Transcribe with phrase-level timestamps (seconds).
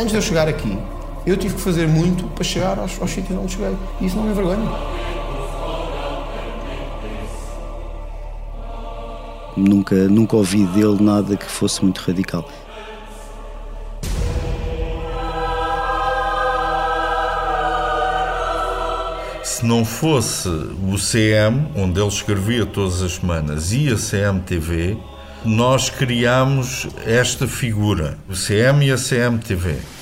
[0.00, 0.78] Antes de eu chegar aqui,
[1.26, 3.76] eu tive que fazer muito para chegar aos, aos sítios onde cheguei.
[4.00, 4.66] E isso não me envergonha.
[9.54, 12.48] Nunca, nunca ouvi dele nada que fosse muito radical.
[19.44, 24.96] Se não fosse o CM, onde ele escrevia todas as semanas, e a CMTV,
[25.44, 29.99] nós criamos esta figura, o CM e a CMTV.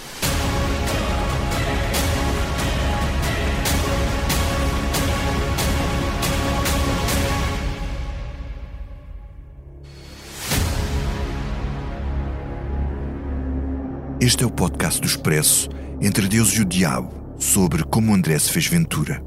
[14.38, 15.69] Este é o podcast do Expresso
[16.01, 17.10] entre Deus e o Diabo
[17.41, 19.20] sobre como André se fez Ventura.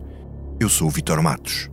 [0.57, 1.69] Eu sou o Vitor Matos.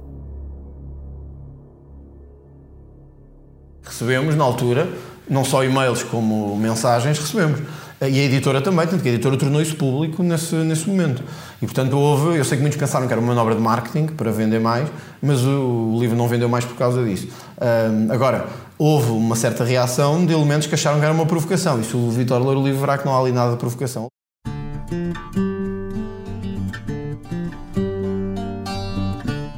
[3.80, 4.88] Recebemos na altura,
[5.30, 7.61] não só e-mails como mensagens, recebemos.
[8.00, 11.23] E a editora também, tanto que a editora tornou isso público nesse, nesse momento.
[11.62, 14.33] E portanto houve, eu sei que muitos pensaram que era uma manobra de marketing para
[14.33, 14.89] vender mais,
[15.23, 17.28] mas o, o livro não vendeu mais por causa disso.
[17.61, 21.80] Um, agora, houve uma certa reação de elementos que acharam que era uma provocação.
[21.80, 24.06] E se o Vitor ler o livro verá que não há ali nada de provocação.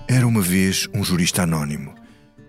[0.09, 1.95] Era uma vez um jurista anónimo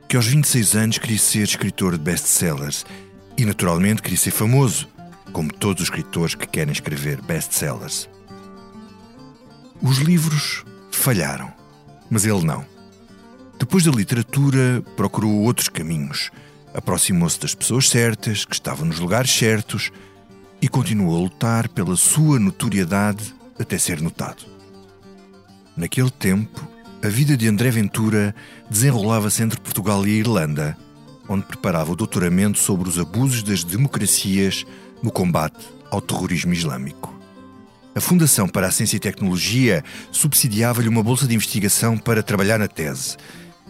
[0.08, 2.86] que aos 26 anos queria ser escritor de best-sellers
[3.38, 4.90] e naturalmente queria ser famoso,
[5.32, 8.10] como todos os escritores que querem escrever best-sellers.
[9.82, 11.50] Os livros falharam,
[12.10, 12.66] mas ele não.
[13.58, 16.30] Depois da literatura, procurou outros caminhos.
[16.74, 19.92] Aproximou-se das pessoas certas, que estavam nos lugares certos,
[20.62, 24.46] e continuou a lutar pela sua notoriedade até ser notado.
[25.76, 26.68] Naquele tempo,
[27.04, 28.36] a vida de André Ventura
[28.70, 30.78] desenrolava-se entre Portugal e a Irlanda,
[31.28, 34.66] onde preparava o doutoramento sobre os abusos das democracias
[35.02, 37.12] no combate ao terrorismo islâmico.
[37.94, 42.68] A Fundação para a Ciência e Tecnologia subsidiava-lhe uma bolsa de investigação para trabalhar na
[42.68, 43.18] tese.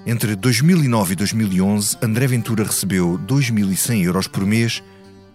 [0.05, 4.81] Entre 2009 e 2011, André Ventura recebeu 2.100 euros por mês,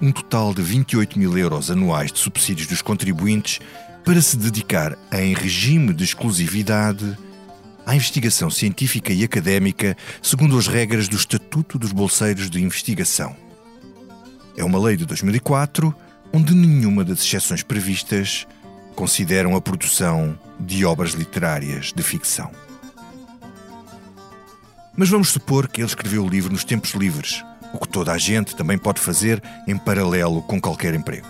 [0.00, 3.60] um total de 28 mil euros anuais de subsídios dos contribuintes,
[4.04, 7.16] para se dedicar, em regime de exclusividade,
[7.84, 13.36] à investigação científica e académica segundo as regras do Estatuto dos Bolseiros de Investigação.
[14.56, 15.94] É uma lei de 2004
[16.32, 18.46] onde nenhuma das exceções previstas
[18.96, 22.50] consideram a produção de obras literárias de ficção.
[24.96, 28.18] Mas vamos supor que ele escreveu o livro nos tempos livres, o que toda a
[28.18, 31.26] gente também pode fazer em paralelo com qualquer emprego.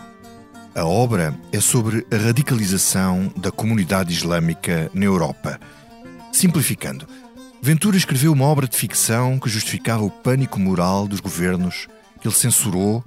[0.74, 5.58] A obra é sobre a radicalização da comunidade islâmica na Europa.
[6.32, 7.08] Simplificando,
[7.62, 11.88] Ventura escreveu uma obra de ficção que justificava o pânico moral dos governos
[12.20, 13.02] que ele censurou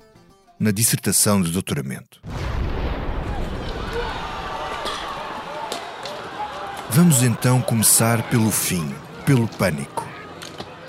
[0.59, 2.19] na dissertação de doutoramento.
[6.90, 8.94] Vamos então começar pelo fim,
[9.25, 10.09] pelo pânico.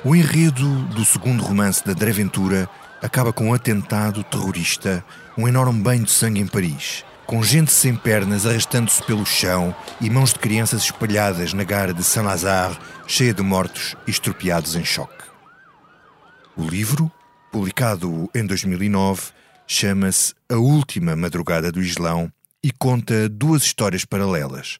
[0.02, 2.66] O enredo do segundo romance da André Ventura
[3.02, 5.04] acaba com um atentado terrorista,
[5.36, 10.08] um enorme banho de sangue em Paris, com gente sem pernas arrastando-se pelo chão e
[10.08, 15.24] mãos de crianças espalhadas na gara de Saint-Lazare, cheia de mortos e estropiados em choque.
[16.56, 17.12] O livro,
[17.52, 19.32] publicado em 2009,
[19.66, 22.32] chama-se A Última Madrugada do Islão
[22.64, 24.78] e conta duas histórias paralelas.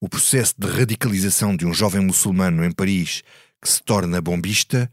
[0.00, 3.24] O processo de radicalização de um jovem muçulmano em Paris
[3.64, 4.90] que se torna bombista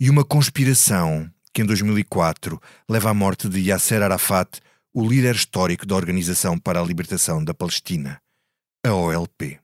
[0.00, 2.58] e uma conspiração que em 2004
[2.88, 4.60] leva à morte de Yasser Arafat,
[4.94, 8.18] o líder histórico da Organização para a Libertação da Palestina,
[8.84, 9.60] a OLP.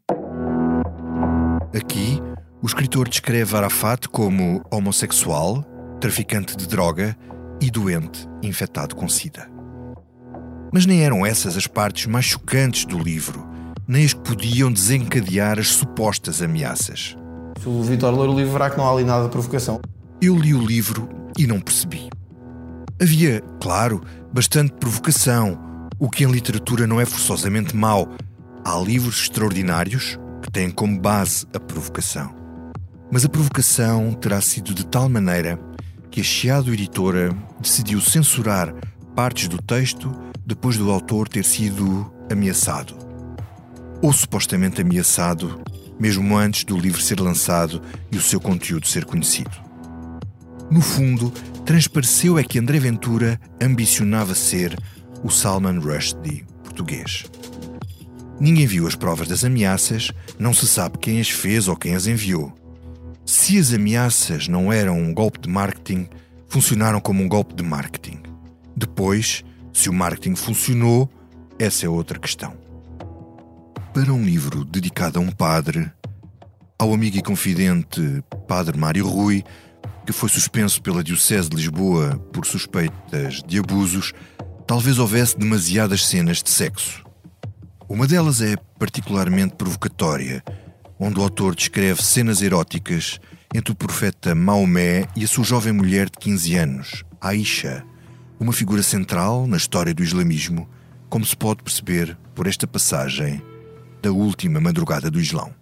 [1.74, 2.20] Aqui,
[2.62, 5.64] o escritor descreve Arafat como homossexual,
[5.98, 7.16] traficante de droga
[7.62, 9.50] e doente infectado com SIDA.
[10.70, 13.48] Mas nem eram essas as partes mais chocantes do livro,
[13.88, 17.16] nem as que podiam desencadear as supostas ameaças.
[17.66, 19.80] O Vitor ler o livro verá que não há ali nada de provocação.
[20.20, 21.08] Eu li o livro
[21.38, 22.08] e não percebi.
[23.00, 24.00] Havia, claro,
[24.32, 25.58] bastante provocação,
[25.98, 28.08] o que em literatura não é forçosamente mau.
[28.64, 32.34] Há livros extraordinários que têm como base a provocação.
[33.10, 35.58] Mas a provocação terá sido de tal maneira
[36.10, 38.74] que a Chiado Editora decidiu censurar
[39.14, 40.10] partes do texto
[40.46, 42.94] depois do autor ter sido ameaçado.
[44.02, 45.60] Ou supostamente ameaçado,
[46.00, 49.50] mesmo antes do livro ser lançado e o seu conteúdo ser conhecido.
[50.70, 51.30] No fundo,
[51.64, 54.76] transpareceu é que André Ventura ambicionava ser
[55.22, 57.24] o Salman Rushdie português.
[58.40, 62.06] Ninguém viu as provas das ameaças, não se sabe quem as fez ou quem as
[62.06, 62.52] enviou.
[63.26, 66.08] Se as ameaças não eram um golpe de marketing,
[66.48, 68.20] funcionaram como um golpe de marketing.
[68.74, 71.08] Depois, se o marketing funcionou,
[71.58, 72.54] essa é outra questão.
[73.92, 75.90] Para um livro dedicado a um padre,
[76.78, 79.42] ao amigo e confidente Padre Mário Rui,
[80.06, 84.12] que foi suspenso pela Diocese de Lisboa por suspeitas de abusos,
[84.64, 87.04] talvez houvesse demasiadas cenas de sexo.
[87.88, 90.44] Uma delas é particularmente provocatória,
[90.96, 93.18] onde o autor descreve cenas eróticas
[93.52, 97.84] entre o profeta Maomé e a sua jovem mulher de 15 anos, Aisha,
[98.38, 100.68] uma figura central na história do islamismo,
[101.08, 103.42] como se pode perceber por esta passagem
[104.00, 105.54] da última madrugada do Islão.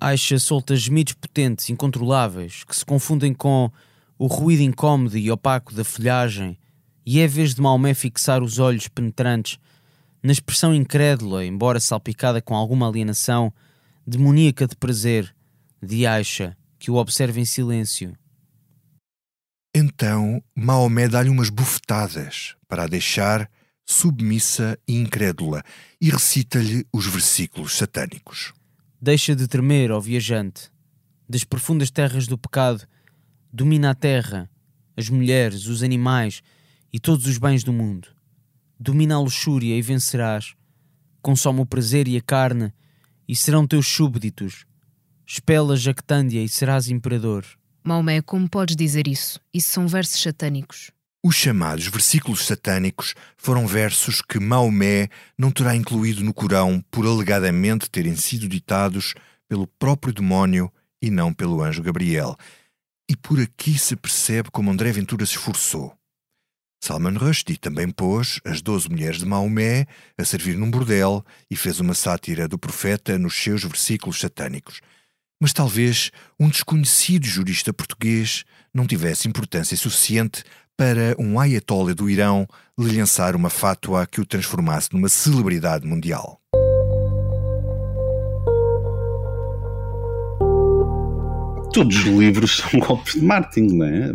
[0.00, 3.70] Aisha solta gemidos potentes, incontroláveis, que se confundem com
[4.18, 6.58] o ruído incómodo e opaco da folhagem,
[7.04, 9.58] e é vez de Maomé fixar os olhos penetrantes
[10.22, 13.52] na expressão incrédula, embora salpicada com alguma alienação,
[14.06, 15.34] demoníaca de prazer,
[15.82, 18.14] de Aisha, que o observa em silêncio.
[19.74, 23.48] Então Maomé dá-lhe umas bufetadas para a deixar
[23.90, 25.64] submissa e incrédula
[26.00, 28.52] e recita-lhe os versículos satânicos.
[29.02, 30.70] Deixa de tremer, ó viajante.
[31.28, 32.86] Das profundas terras do pecado,
[33.52, 34.48] domina a terra,
[34.96, 36.40] as mulheres, os animais
[36.92, 38.08] e todos os bens do mundo.
[38.78, 40.54] Domina a luxúria e vencerás.
[41.20, 42.72] Consome o prazer e a carne,
[43.26, 44.66] e serão teus súbditos.
[45.26, 47.44] Espela Jactândia e serás imperador.
[47.82, 49.40] Maomé, como podes dizer isso?
[49.52, 50.92] Isso são versos satânicos.
[51.22, 57.90] Os chamados versículos satânicos foram versos que Maomé não terá incluído no Corão por alegadamente
[57.90, 59.12] terem sido ditados
[59.46, 60.72] pelo próprio demónio
[61.02, 62.34] e não pelo anjo Gabriel.
[63.06, 65.94] E por aqui se percebe como André Ventura se esforçou.
[66.82, 69.86] Salman Rushdie também pôs as doze mulheres de Maomé
[70.16, 74.80] a servir num bordel e fez uma sátira do profeta nos seus versículos satânicos.
[75.38, 80.44] Mas talvez um desconhecido jurista português não tivesse importância suficiente
[80.80, 82.48] para um ayatollah do Irão
[82.78, 86.40] lhe lançar uma fátua que o transformasse numa celebridade mundial.
[91.74, 94.12] Todos os livros são golpes de marketing, não é?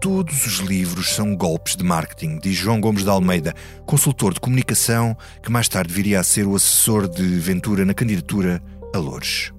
[0.00, 3.52] Todos os livros são golpes de marketing, diz João Gomes de Almeida,
[3.84, 8.62] consultor de comunicação que mais tarde viria a ser o assessor de Ventura na candidatura
[8.94, 9.55] a Lourdes.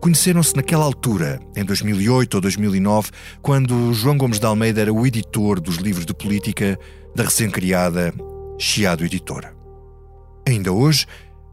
[0.00, 3.10] Conheceram-se naquela altura, em 2008 ou 2009,
[3.42, 6.78] quando João Gomes de Almeida era o editor dos livros de política
[7.14, 8.12] da recém-criada
[8.58, 9.54] Chiado Editora.
[10.46, 11.06] Ainda hoje,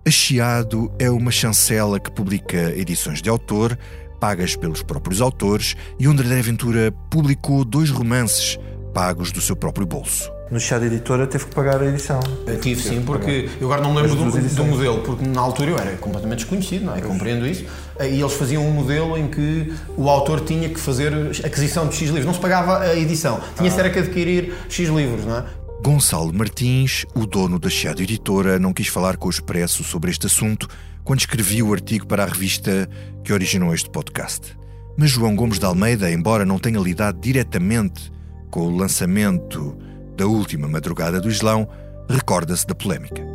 [0.06, 3.78] a Chiado é uma chancela que publica edições de autor,
[4.20, 8.60] pagas pelos próprios autores, e onde André Ventura publicou dois romances
[8.94, 12.20] pagos do seu próprio bolso no chá da editora teve que pagar a edição.
[12.46, 15.72] Eu tive sim, porque eu agora não me lembro do, do, modelo, porque na altura
[15.72, 17.02] eu era completamente desconhecido, não é?
[17.02, 17.66] Compreendo isso.
[18.00, 21.14] E eles faziam um modelo em que o autor tinha que fazer
[21.44, 22.26] aquisição de X livros.
[22.26, 23.90] Não se pagava a edição, tinha-se ah.
[23.90, 25.46] que adquirir X livros, não é?
[25.84, 30.28] Gonçalo Martins, o dono da Chiado Editora, não quis falar com o Expresso sobre este
[30.28, 30.68] assunto
[31.04, 32.90] quando escrevia o artigo para a revista
[33.24, 34.58] que originou este podcast.
[34.98, 38.12] Mas João Gomes de Almeida, embora não tenha lidado diretamente
[38.50, 39.76] com o lançamento
[40.16, 41.68] da última madrugada do Islão,
[42.08, 43.33] recorda-se da polémica.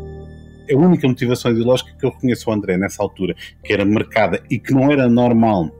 [0.71, 3.35] A única motivação ideológica que eu reconheço ao André nessa altura,
[3.65, 5.71] que era marcada e que não era normal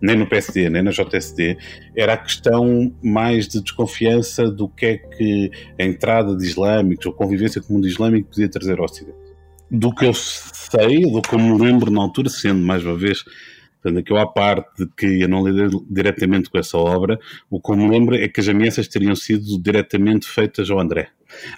[0.00, 1.56] nem no PSD, nem na JSD,
[1.96, 5.50] era a questão mais de desconfiança do que é que
[5.80, 9.16] a entrada de islâmicos ou convivência com o mundo islâmico podia trazer ao Ocidente.
[9.70, 13.24] Do que eu sei, do que eu me lembro na altura, sendo mais uma vez
[13.84, 17.60] Portanto, aqui eu à parte de que eu não lidei diretamente com essa obra, o
[17.60, 21.10] que eu me lembro é que as ameaças teriam sido diretamente feitas ao André.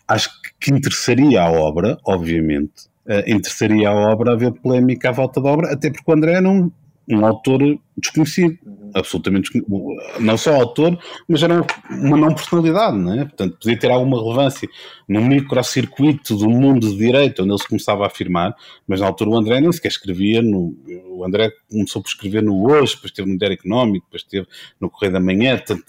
[0.07, 0.31] Acho
[0.61, 5.73] que interessaria à obra, obviamente, uh, interessaria à obra haver polémica à volta da obra,
[5.73, 6.73] até porque o André não,
[7.09, 7.61] um autor
[7.97, 8.59] desconhecido,
[8.93, 10.21] absolutamente desconhecido.
[10.21, 13.25] não só autor, mas era uma não personalidade, não é?
[13.25, 14.69] Portanto, podia ter alguma relevância
[15.09, 18.55] no microcircuito do mundo de direito, onde ele se começava a afirmar,
[18.89, 20.77] mas na altura o André nem sequer escrevia, no,
[21.11, 24.47] o André começou por escrever no Hoje, depois esteve no Diário Económico, depois esteve
[24.81, 25.85] no Correio da Manhã, portanto,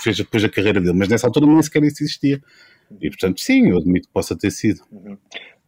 [0.00, 2.40] fez depois a carreira dele, mas nessa altura nem sequer isso existia.
[3.00, 4.80] E, portanto, sim, eu admito que possa ter sido.
[4.90, 5.16] Uhum.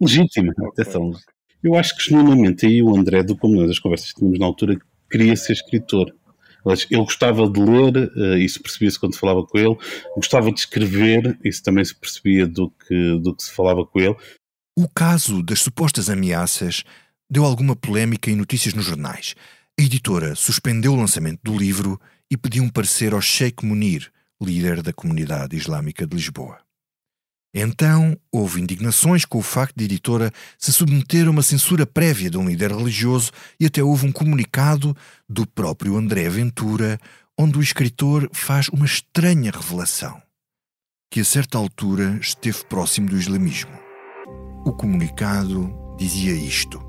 [0.00, 1.12] Legítima, atenção.
[1.62, 4.78] Eu acho que genuinamente aí o André, do como das conversas que tínhamos na altura,
[5.11, 6.14] queria ser escritor.
[6.66, 9.76] Ele gostava de ler, eh, isso percebia-se quando falava com ele,
[10.16, 14.16] gostava de escrever, isso também se percebia do que, do que se falava com ele.
[14.76, 16.83] O caso das supostas ameaças
[17.31, 19.35] deu alguma polémica e notícias nos jornais.
[19.78, 22.00] A editora suspendeu o lançamento do livro
[22.31, 24.11] e pediu um parecer ao Sheikh Munir,
[24.43, 26.63] líder da comunidade islâmica de Lisboa.
[27.55, 32.29] Então houve indignações com o facto de a editora se submeter a uma censura prévia
[32.29, 33.31] de um líder religioso
[33.61, 34.97] e até houve um comunicado
[35.29, 36.99] do próprio André Ventura,
[37.39, 40.21] onde o escritor faz uma estranha revelação:
[41.09, 43.79] que a certa altura esteve próximo do islamismo.
[44.67, 46.84] O comunicado dizia isto.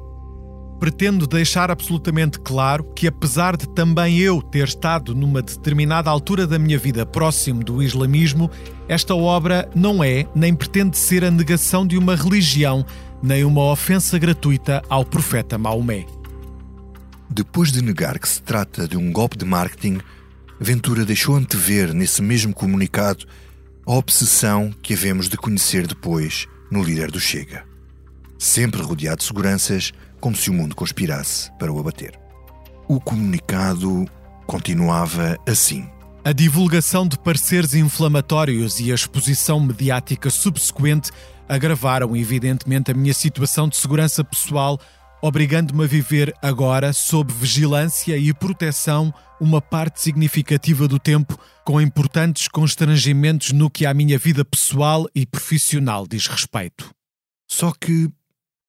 [0.86, 6.60] Pretendo deixar absolutamente claro que, apesar de também eu ter estado numa determinada altura da
[6.60, 8.52] minha vida próximo do islamismo,
[8.88, 12.86] esta obra não é nem pretende ser a negação de uma religião,
[13.20, 16.06] nem uma ofensa gratuita ao profeta Maomé.
[17.28, 19.98] Depois de negar que se trata de um golpe de marketing,
[20.60, 23.26] Ventura deixou antever nesse mesmo comunicado
[23.88, 27.66] a obsessão que havemos de conhecer depois no líder do Chega.
[28.38, 29.92] Sempre rodeado de seguranças,
[30.26, 32.20] como se o mundo conspirasse para o abater.
[32.88, 34.06] O comunicado
[34.48, 35.88] continuava assim.
[36.24, 41.12] A divulgação de pareceres inflamatórios e a exposição mediática subsequente
[41.48, 44.80] agravaram evidentemente a minha situação de segurança pessoal,
[45.22, 52.48] obrigando-me a viver agora sob vigilância e proteção uma parte significativa do tempo, com importantes
[52.48, 56.90] constrangimentos no que à minha vida pessoal e profissional diz respeito.
[57.48, 58.10] Só que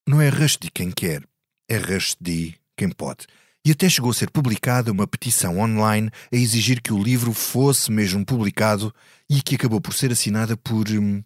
[0.07, 1.23] não é Rushdie quem quer,
[1.69, 3.27] é Rushdie quem pode.
[3.65, 7.91] E até chegou a ser publicada uma petição online a exigir que o livro fosse
[7.91, 8.95] mesmo publicado
[9.29, 11.23] e que acabou por ser assinada por hum,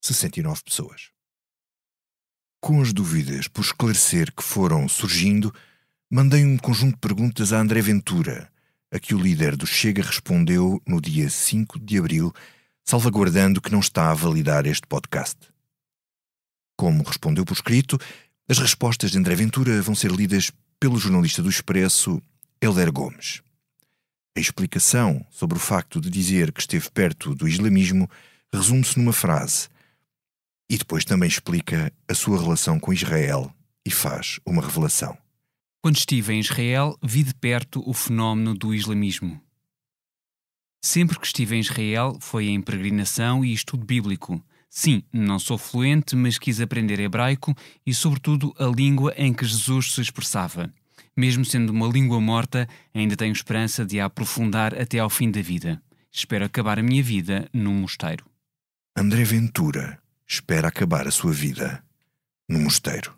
[0.00, 1.10] 69 pessoas.
[2.60, 5.52] Com as dúvidas por esclarecer que foram surgindo,
[6.10, 8.50] mandei um conjunto de perguntas a André Ventura,
[8.92, 12.32] a que o líder do Chega respondeu no dia 5 de abril,
[12.84, 15.36] salvaguardando que não está a validar este podcast.
[16.76, 17.98] Como respondeu por escrito,
[18.48, 22.22] as respostas de André Ventura vão ser lidas pelo jornalista do Expresso,
[22.60, 23.42] Helder Gomes.
[24.36, 28.08] A explicação sobre o facto de dizer que esteve perto do islamismo
[28.52, 29.68] resume-se numa frase
[30.68, 33.52] e depois também explica a sua relação com Israel
[33.84, 35.16] e faz uma revelação.
[35.82, 39.40] Quando estive em Israel, vi de perto o fenómeno do islamismo.
[40.84, 44.44] Sempre que estive em Israel, foi em peregrinação e estudo bíblico.
[44.68, 47.54] Sim, não sou fluente, mas quis aprender hebraico
[47.86, 50.72] e, sobretudo, a língua em que Jesus se expressava.
[51.16, 55.40] Mesmo sendo uma língua morta, ainda tenho esperança de a aprofundar até ao fim da
[55.40, 55.80] vida.
[56.12, 58.24] Espero acabar a minha vida num mosteiro.
[58.96, 61.82] André Ventura espera acabar a sua vida
[62.48, 63.14] no mosteiro.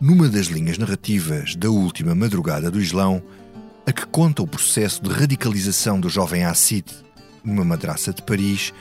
[0.00, 3.22] Numa das linhas narrativas da última madrugada do Islão,
[3.86, 6.84] a que conta o processo de radicalização do jovem Assid
[7.44, 8.74] numa madraça de Paris,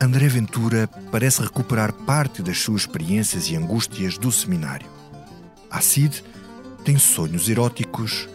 [0.00, 4.86] André Ventura parece recuperar parte das suas experiências e angústias do seminário.
[5.68, 6.22] Assid
[6.84, 8.28] tem sonhos eróticos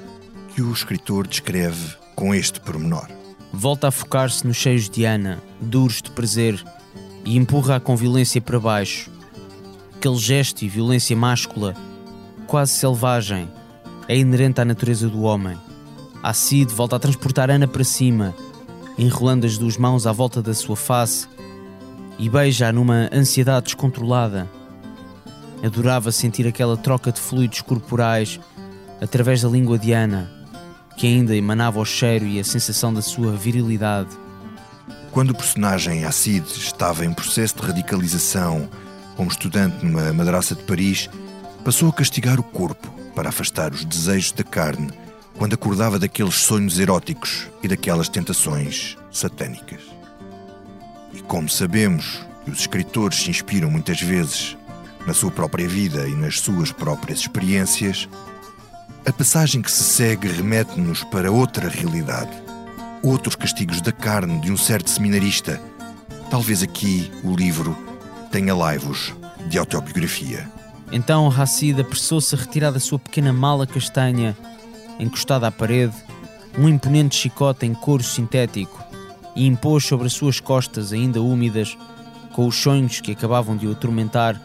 [0.53, 3.07] que o escritor descreve com este pormenor.
[3.53, 6.61] Volta a focar-se nos cheios de Ana, duros de prazer,
[7.23, 9.09] e empurra-a com violência para baixo.
[9.95, 11.73] Aquele gesto e violência máscula,
[12.45, 13.47] quase selvagem,
[14.07, 15.57] é inerente à natureza do homem.
[16.27, 18.35] A Cid volta a transportar Ana para cima,
[18.97, 21.25] enrolando as duas mãos à volta da sua face
[22.19, 24.45] e beija-a numa ansiedade descontrolada.
[25.63, 28.41] Adorava sentir aquela troca de fluidos corporais
[28.99, 30.29] através da língua de Ana,
[30.97, 34.09] que ainda emanava o cheiro e a sensação da sua virilidade.
[35.11, 38.69] Quando o personagem Acid estava em processo de radicalização
[39.15, 41.09] como estudante numa madraça de Paris,
[41.63, 45.06] passou a castigar o corpo para afastar os desejos da carne
[45.37, 49.81] quando acordava daqueles sonhos eróticos e daquelas tentações satânicas.
[51.13, 54.57] E como sabemos que os escritores se inspiram muitas vezes
[55.05, 58.09] na sua própria vida e nas suas próprias experiências,
[59.05, 62.31] a passagem que se segue remete-nos para outra realidade,
[63.01, 65.61] outros castigos da carne de um certo seminarista.
[66.29, 67.77] Talvez aqui o livro
[68.31, 69.13] tenha laivos
[69.47, 70.49] de autobiografia.
[70.91, 74.35] Então Hassid apressou-se a retirar da sua pequena mala castanha
[74.99, 75.95] encostada à parede,
[76.57, 78.83] um imponente chicote em couro sintético
[79.35, 81.77] e impôs sobre as suas costas ainda úmidas,
[82.33, 84.41] com os sonhos que acabavam de o atormentar,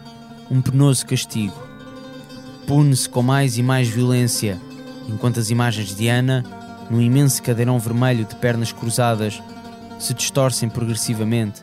[0.50, 1.56] um penoso castigo.
[2.66, 4.60] Pune-se com mais e mais violência,
[5.08, 6.44] enquanto as imagens de Ana,
[6.90, 9.42] num imenso cadeirão vermelho de pernas cruzadas,
[9.98, 11.62] se distorcem progressivamente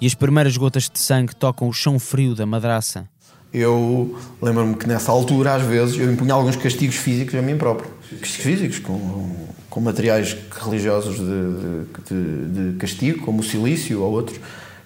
[0.00, 3.08] e as primeiras gotas de sangue tocam o chão frio da madraça.
[3.52, 7.88] Eu lembro-me que nessa altura, às vezes, eu impunha alguns castigos físicos a mim próprio.
[8.20, 14.38] Castigos físicos, com, com materiais religiosos de, de, de castigo, como o silício ou outros.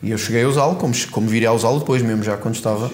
[0.02, 2.90] E eu cheguei a usá-lo, como, como viria a usá-lo depois, mesmo já quando estava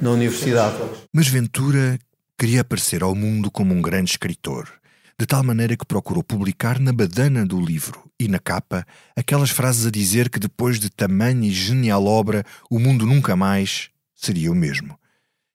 [0.00, 0.76] na universidade.
[1.12, 1.98] Mas Ventura
[2.38, 4.68] queria aparecer ao mundo como um grande escritor,
[5.18, 8.84] de tal maneira que procurou publicar na badana do livro e na capa
[9.16, 13.90] aquelas frases a dizer que depois de tamanha e genial obra o mundo nunca mais
[14.14, 14.98] seria o mesmo.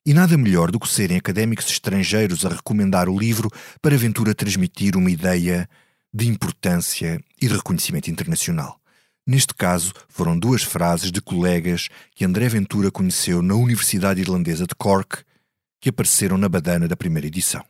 [0.07, 4.95] E nada melhor do que serem académicos estrangeiros a recomendar o livro para Ventura transmitir
[4.95, 5.69] uma ideia
[6.13, 8.79] de importância e de reconhecimento internacional.
[9.27, 14.73] Neste caso, foram duas frases de colegas que André Ventura conheceu na Universidade Irlandesa de
[14.75, 15.25] Cork,
[15.81, 17.65] que apareceram na badana da primeira edição.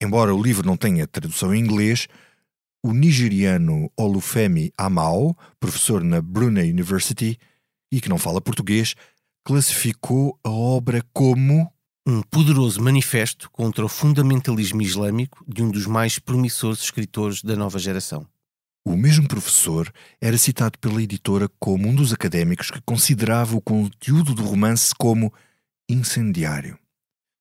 [0.00, 2.06] Embora o livro não tenha tradução em inglês,
[2.80, 7.36] o nigeriano Olufemi Amao, professor na Brunei University
[7.90, 8.94] e que não fala português,
[9.46, 11.72] classificou a obra como
[12.04, 17.78] um poderoso manifesto contra o fundamentalismo islâmico de um dos mais promissores escritores da nova
[17.78, 18.26] geração.
[18.84, 24.34] O mesmo professor era citado pela editora como um dos académicos que considerava o conteúdo
[24.34, 25.32] do romance como
[25.88, 26.76] incendiário.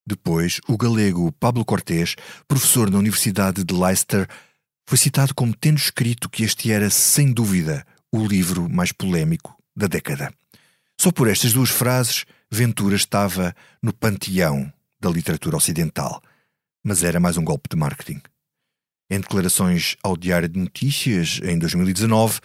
[0.05, 2.15] Depois, o galego Pablo Cortés,
[2.47, 4.27] professor na Universidade de Leicester,
[4.87, 9.87] foi citado como tendo escrito que este era, sem dúvida, o livro mais polémico da
[9.87, 10.31] década.
[10.99, 16.21] Só por estas duas frases, Ventura estava no panteão da literatura ocidental.
[16.83, 18.21] Mas era mais um golpe de marketing.
[19.09, 22.39] Em declarações ao Diário de Notícias, em 2019,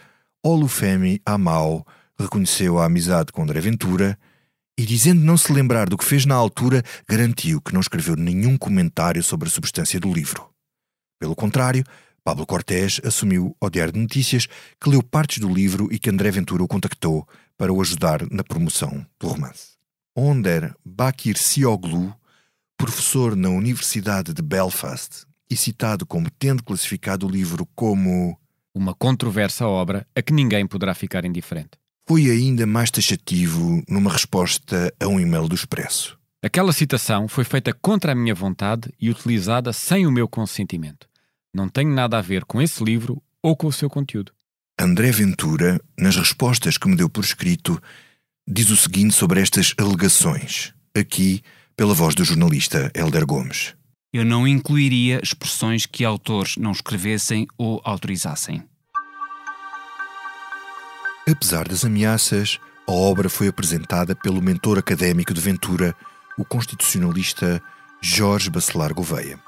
[0.45, 1.87] Olufemi Amau
[2.19, 4.19] reconheceu a amizade com André Ventura
[4.79, 8.57] e, dizendo não se lembrar do que fez na altura, garantiu que não escreveu nenhum
[8.59, 10.51] comentário sobre a substância do livro.
[11.19, 11.85] Pelo contrário,
[12.23, 14.47] Pablo Cortés assumiu ao Diário de Notícias
[14.81, 18.45] que leu partes do livro e que André Ventura o contactou para o ajudar na
[18.45, 19.79] promoção do romance.
[20.15, 22.15] Onder Bakir Sioglu,
[22.77, 28.39] professor na Universidade de Belfast e citado como tendo classificado o livro como
[28.75, 31.73] uma controversa obra a que ninguém poderá ficar indiferente.
[32.07, 36.19] Foi ainda mais taxativo numa resposta a um e-mail do Expresso.
[36.43, 41.10] Aquela citação foi feita contra a minha vontade e utilizada sem o meu consentimento.
[41.55, 44.33] Não tenho nada a ver com esse livro ou com o seu conteúdo.
[44.81, 47.81] André Ventura, nas respostas que me deu por escrito,
[48.49, 51.43] diz o seguinte sobre estas alegações, aqui
[51.77, 53.75] pela voz do jornalista Helder Gomes.
[54.13, 58.63] Eu não incluiria expressões que autores não escrevessem ou autorizassem.
[61.29, 62.59] Apesar das ameaças,
[62.89, 65.95] a obra foi apresentada pelo mentor académico de Ventura,
[66.37, 67.63] o constitucionalista
[68.03, 69.39] Jorge Bacelar Gouveia,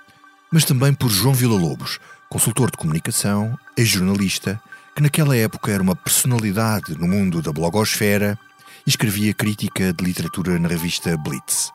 [0.52, 4.60] mas também por João Villa-Lobos, consultor de comunicação, ex-jornalista,
[4.94, 8.38] que naquela época era uma personalidade no mundo da blogosfera
[8.86, 11.72] e escrevia crítica de literatura na revista Blitz.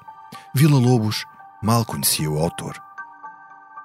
[0.54, 1.26] Villa-Lobos
[1.64, 2.76] mal conhecia o autor.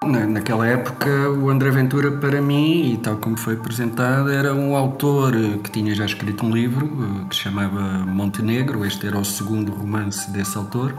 [0.05, 5.33] naquela época, o André Ventura, para mim, e tal como foi apresentado, era um autor
[5.63, 8.85] que tinha já escrito um livro eh, que se chamava Montenegro.
[8.85, 10.95] Este era o segundo romance desse autor.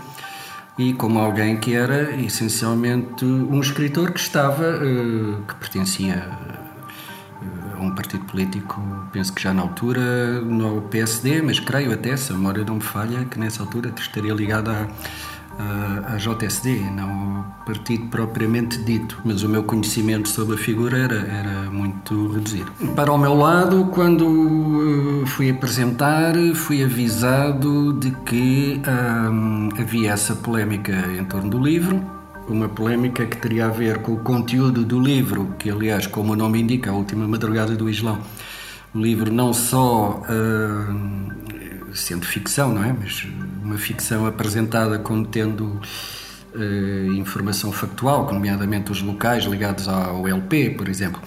[0.77, 6.27] E como alguém que era essencialmente um escritor que estava, eh, que pertencia
[7.79, 8.81] um partido político,
[9.12, 12.81] penso que já na altura, no PSD, mas creio até, se a memória não me
[12.81, 14.88] falha, que nessa altura estaria ligado à,
[15.59, 21.15] à JSD, não ao partido propriamente dito, mas o meu conhecimento sobre a figura era,
[21.15, 22.71] era muito reduzido.
[22.95, 28.81] Para o meu lado, quando fui apresentar, fui avisado de que
[29.31, 32.01] hum, havia essa polémica em torno do livro,
[32.47, 36.35] uma polémica que teria a ver com o conteúdo do livro, que aliás, como o
[36.35, 38.19] nome indica, a última madrugada do Islão.
[38.93, 42.93] O livro não só uh, sendo ficção, não é?
[42.93, 43.25] Mas
[43.63, 45.80] uma ficção apresentada como tendo
[46.56, 51.21] uh, informação factual, nomeadamente os locais ligados ao LP, por exemplo.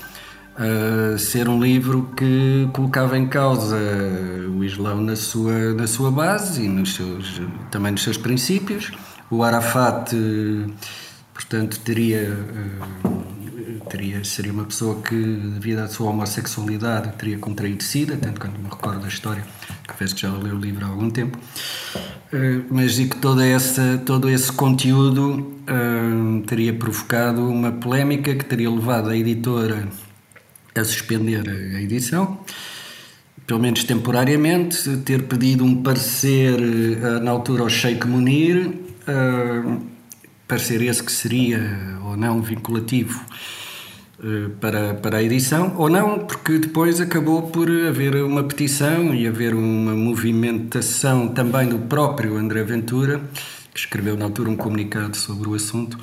[0.56, 3.76] Uh, ser um livro que colocava em causa
[4.56, 8.90] o Islão na sua, na sua base e nos seus, também nos seus princípios.
[9.30, 10.14] O Arafat
[11.36, 18.16] portanto teria, eh, teria seria uma pessoa que devido à sua homossexualidade teria contraído sida,
[18.16, 19.44] tanto quanto me recordo da história,
[19.86, 21.38] confesso que já leu o livro há algum tempo,
[22.32, 28.44] eh, mas e que toda essa, todo esse conteúdo uh, teria provocado uma polémica que
[28.44, 29.88] teria levado a editora
[30.74, 32.40] a suspender a edição,
[33.46, 39.82] pelo menos temporariamente, ter pedido um parecer uh, na altura ao Sheikh Munir, uh,
[40.48, 43.65] parecer esse que seria ou não vinculativo eh,
[44.60, 49.54] para, para a edição, ou não, porque depois acabou por haver uma petição e haver
[49.54, 53.20] uma movimentação também do próprio André Ventura,
[53.74, 55.98] que escreveu na altura um comunicado sobre o assunto,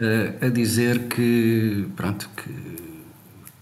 [0.00, 2.52] eh, a dizer que, pronto, que,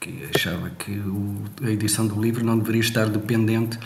[0.00, 3.78] que achava que o, a edição do livro não deveria estar dependente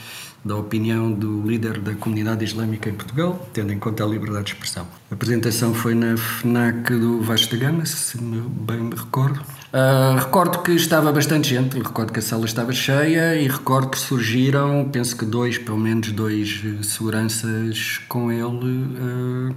[0.44, 4.52] da opinião do líder da comunidade islâmica em Portugal, tendo em conta a liberdade de
[4.52, 4.87] expressão.
[5.11, 9.44] A apresentação foi na FNAC do Vasco da Gama, se bem me recordo.
[9.72, 13.98] Uh, recordo que estava bastante gente, recordo que a sala estava cheia e recordo que
[13.98, 19.54] surgiram, penso que dois, pelo menos dois eh, seguranças com ele uh,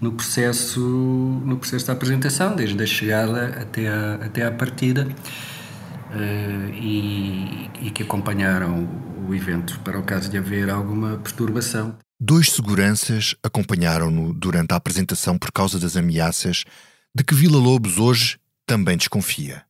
[0.00, 5.08] no, processo, no processo da apresentação, desde a chegada até a, até a partida.
[6.08, 8.88] uh, e, e que acompanharam
[9.28, 11.96] o evento para o caso de haver alguma perturbação.
[12.20, 16.64] Dois seguranças acompanharam-no durante a apresentação por causa das ameaças
[17.14, 19.62] de que Vila Lobos hoje também desconfia.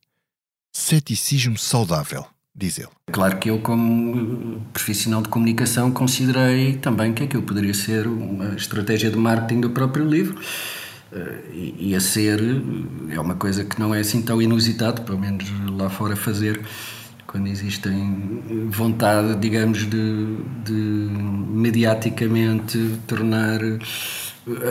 [0.73, 2.89] Ceticismo saudável, diz ele.
[3.11, 9.09] Claro que eu, como profissional de comunicação, considerei também que aquilo poderia ser uma estratégia
[9.09, 10.37] de marketing do próprio livro.
[11.11, 12.39] Uh, ia ser,
[13.09, 16.61] é uma coisa que não é assim tão inusitado, pelo menos lá fora fazer,
[17.25, 23.59] quando existem vontade, digamos, de, de mediaticamente tornar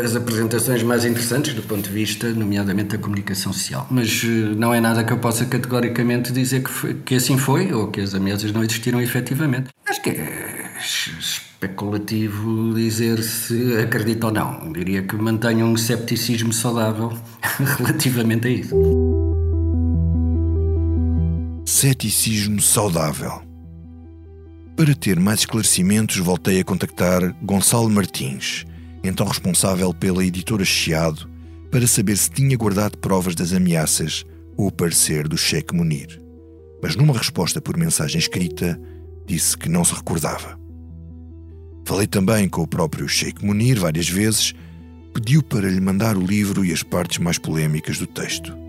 [0.03, 3.87] as apresentações mais interessantes do ponto de vista, nomeadamente da comunicação social.
[3.91, 7.73] Mas eh, não é nada que eu possa categoricamente dizer que, foi, que assim foi
[7.73, 9.69] ou que as ameaças não existiram efetivamente.
[9.87, 14.73] Acho que é especulativo dizer se acredito ou não.
[14.73, 17.13] Diria que mantenho um cepticismo saudável
[17.79, 18.75] relativamente a isso.
[21.67, 23.43] Ceticismo saudável.
[24.77, 28.65] Para ter mais esclarecimentos, voltei a contactar Gonçalo Martins,
[29.03, 31.29] então responsável pela editora Chiado,
[31.71, 34.25] para saber se tinha guardado provas das ameaças
[34.57, 36.21] ou o parecer do Sheikh Munir.
[36.83, 38.81] Mas numa resposta por mensagem escrita,
[39.27, 40.59] disse que não se recordava.
[41.85, 44.55] Falei também com o próprio Sheikh Munir várias vezes,
[45.13, 48.69] pediu para lhe mandar o livro e as partes mais polémicas do texto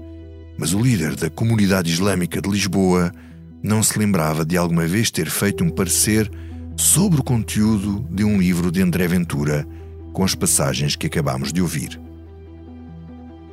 [0.59, 3.13] mas o líder da comunidade islâmica de Lisboa
[3.63, 6.29] não se lembrava de alguma vez ter feito um parecer
[6.75, 9.65] sobre o conteúdo de um livro de André Ventura
[10.13, 11.99] com as passagens que acabamos de ouvir.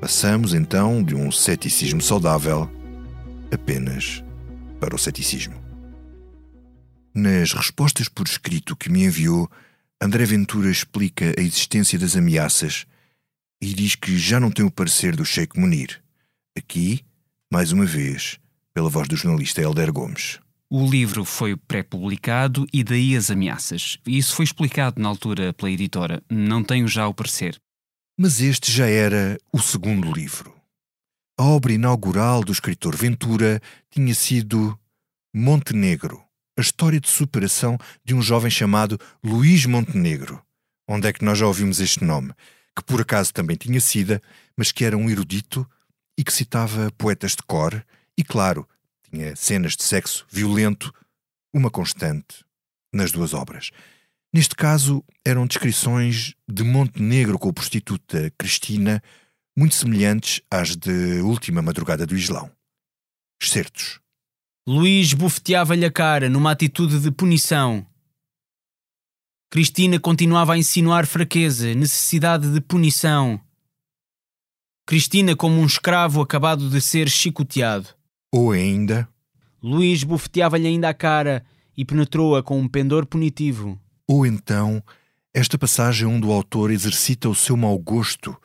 [0.01, 2.71] Passamos então de um ceticismo saudável
[3.53, 4.23] apenas
[4.81, 5.55] para o ceticismo.
[7.14, 9.51] Nas respostas por escrito que me enviou,
[10.01, 12.87] André Ventura explica a existência das ameaças
[13.61, 16.03] e diz que já não tem o parecer do Sheikh Munir
[16.57, 17.05] Aqui,
[17.53, 18.38] mais uma vez,
[18.73, 20.40] pela voz do jornalista Helder Gomes.
[20.69, 23.99] O livro foi pré-publicado e daí as ameaças.
[24.05, 26.21] Isso foi explicado na altura pela editora.
[26.29, 27.61] Não tenho já o parecer.
[28.19, 30.53] Mas este já era o segundo livro.
[31.39, 34.77] A obra inaugural do escritor Ventura tinha sido
[35.33, 36.25] Montenegro,
[36.59, 40.43] a história de superação de um jovem chamado Luís Montenegro.
[40.89, 42.33] Onde é que nós já ouvimos este nome?
[42.75, 44.21] Que por acaso também tinha sido,
[44.57, 45.65] mas que era um erudito
[46.19, 47.85] e que citava poetas de cor
[48.19, 48.67] e, claro,
[49.11, 50.92] tinha cenas de sexo violento,
[51.55, 52.45] uma constante
[52.92, 53.71] nas duas obras.
[54.33, 59.03] Neste caso, eram descrições de Montenegro com a prostituta Cristina,
[59.57, 62.51] muito semelhantes às de Última Madrugada do Islão.
[63.40, 64.01] Excertos.
[64.69, 67.87] Luís bufeteava-lhe a cara numa atitude de punição.
[69.51, 73.40] Cristina continuava a insinuar fraqueza, necessidade de punição.
[74.87, 77.96] Cristina como um escravo acabado de ser chicoteado.
[78.37, 79.09] Ou ainda.
[79.62, 81.44] Luís bufeteava-lhe ainda a cara
[81.77, 83.81] e penetrou-a com um pendor punitivo.
[84.07, 84.83] Ou então,
[85.33, 88.37] esta passagem onde o autor exercita o seu mau gosto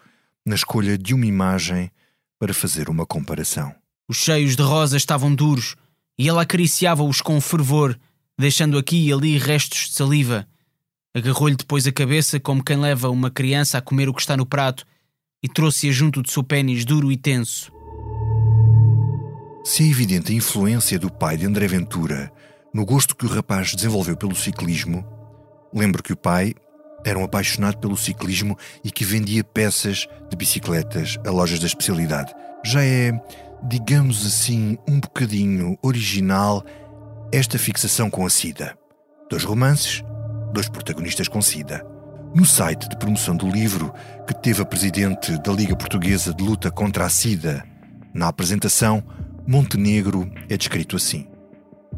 [0.46, 1.92] na escolha de uma imagem
[2.40, 3.76] para fazer uma comparação.
[4.08, 5.76] Os cheios de rosa estavam duros
[6.18, 7.98] e ela acariciava-os com fervor,
[8.38, 10.48] deixando aqui e ali restos de saliva.
[11.14, 14.46] Agarrou-lhe depois a cabeça como quem leva uma criança a comer o que está no
[14.46, 14.86] prato
[15.44, 17.72] e trouxe-a junto de seu pênis duro e tenso.
[19.64, 22.32] Se é evidente a influência do pai de André Ventura
[22.74, 25.06] no gosto que o rapaz desenvolveu pelo ciclismo,
[25.72, 26.56] lembro que o pai
[27.06, 32.34] era um apaixonado pelo ciclismo e que vendia peças de bicicletas a lojas da especialidade.
[32.66, 33.12] Já é,
[33.64, 36.66] digamos assim, um bocadinho original
[37.32, 38.76] esta fixação com a SIDA.
[39.30, 40.04] Dois romances,
[40.52, 41.86] dois protagonistas com SIDA.
[42.34, 43.94] No site de promoção do livro,
[44.26, 47.64] que teve a presidente da Liga Portuguesa de Luta contra a SIDA,
[48.14, 49.04] na apresentação,
[49.48, 51.28] Montenegro é descrito assim: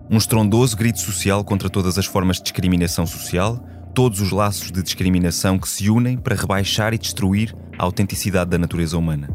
[0.09, 4.81] Um estrondoso grito social contra todas as formas de discriminação social, todos os laços de
[4.81, 9.29] discriminação que se unem para rebaixar e destruir a autenticidade da natureza humana.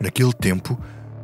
[0.00, 0.78] Naquele tempo,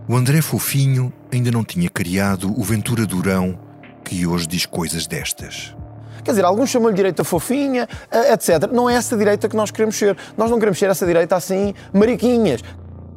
[0.09, 3.59] o André Fofinho ainda não tinha criado o Ventura Durão
[4.05, 5.77] que hoje diz coisas destas.
[6.25, 8.71] Quer dizer, alguns chamam-lhe direita fofinha, eh, etc.
[8.73, 10.17] Não é essa direita que nós queremos ser.
[10.37, 12.63] Nós não queremos ser essa direita assim, mariquinhas.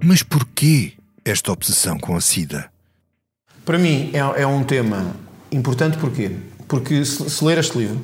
[0.03, 2.71] Mas porquê esta obsessão com a SIDA?
[3.63, 5.15] Para mim é, é um tema
[5.51, 6.31] importante porquê?
[6.67, 8.03] Porque se, se ler este livro,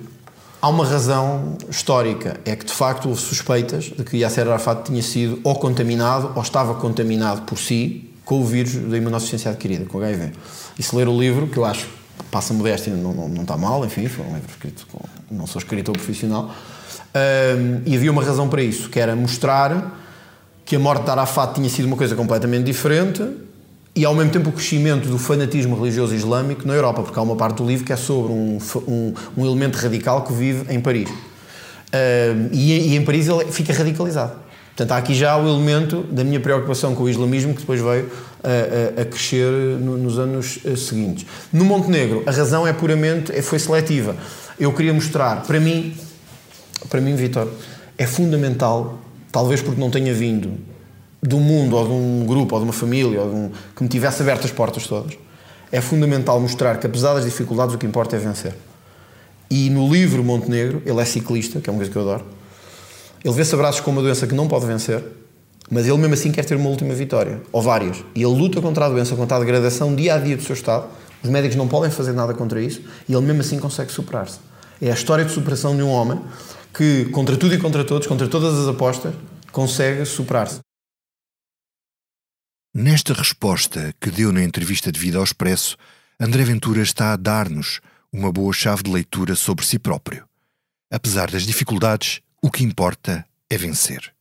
[0.62, 2.39] há uma razão histórica.
[2.45, 6.41] É que de facto houve suspeitas de que Yasser Arafat tinha sido ou contaminado ou
[6.43, 10.33] estava contaminado por si com o vírus da imunossuficiência adquirida, com HIV.
[10.77, 11.88] E se ler o livro, que eu acho
[12.29, 14.99] passa modéstia, não, não, não está mal, enfim, foi um livro escrito com,
[15.31, 16.53] não sou escritor profissional.
[17.15, 20.07] Um, e havia uma razão para isso, que era mostrar
[20.67, 23.23] que a morte de Arafat tinha sido uma coisa completamente diferente
[23.95, 27.38] e ao mesmo tempo o crescimento do fanatismo religioso islâmico na Europa, porque há uma
[27.38, 31.10] parte do livro que é sobre um, um, um elemento radical que vive em Paris.
[31.10, 34.34] Uh, e, e, em Paris ele fica radicalizado.
[34.75, 38.12] Portanto, há aqui já o elemento da minha preocupação com o islamismo que depois veio
[38.43, 39.49] a, a, a crescer
[39.80, 41.25] no, nos anos uh, seguintes.
[41.53, 44.17] No Montenegro, a razão é puramente, é, foi seletiva.
[44.60, 45.95] Eu queria mostrar, para mim,
[46.89, 47.47] para mim, Vitor,
[47.97, 48.99] é fundamental,
[49.38, 50.58] talvez porque não tenha vindo
[51.21, 53.88] de um mundo ou de um grupo ou de uma família ou um, que me
[53.88, 55.15] tivesse aberto as portas todas,
[55.71, 58.56] é fundamental mostrar que apesar das dificuldades o que importa é vencer.
[59.47, 62.26] E no livro Montenegro, ele é ciclista, que é uma coisa que eu adoro,
[63.23, 65.04] ele vê-se abraços com uma doença que não pode vencer,
[65.69, 68.04] mas ele mesmo assim quer ter uma última vitória, ou várias.
[68.15, 70.88] E ele luta contra a doença, contra a degradação dia a dia do seu estado.
[71.21, 74.39] Os médicos não podem fazer nada contra isso, e ele mesmo assim consegue superar-se.
[74.82, 76.19] É a história de superação de um homem
[76.78, 79.16] que, contra tudo e contra todos, contra todas as apostas,
[79.52, 80.60] consegue superar-se.
[82.72, 85.76] Nesta resposta que deu na entrevista de Vida ao Expresso,
[86.20, 87.82] André Ventura está a dar-nos
[88.13, 90.30] uma boa chave de leitura sobre si próprio.
[90.92, 94.13] Apesar das dificuldades, o que importa é vencer.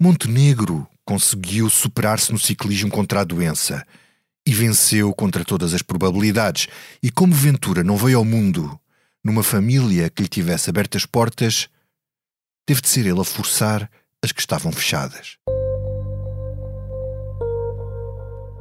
[0.00, 3.84] Montenegro conseguiu superar-se no ciclismo contra a doença
[4.46, 6.68] e venceu contra todas as probabilidades.
[7.02, 8.78] E como Ventura não veio ao mundo
[9.26, 11.68] numa família que lhe tivesse aberto as portas,
[12.64, 13.90] teve de ser ele a forçar
[14.24, 15.36] as que estavam fechadas.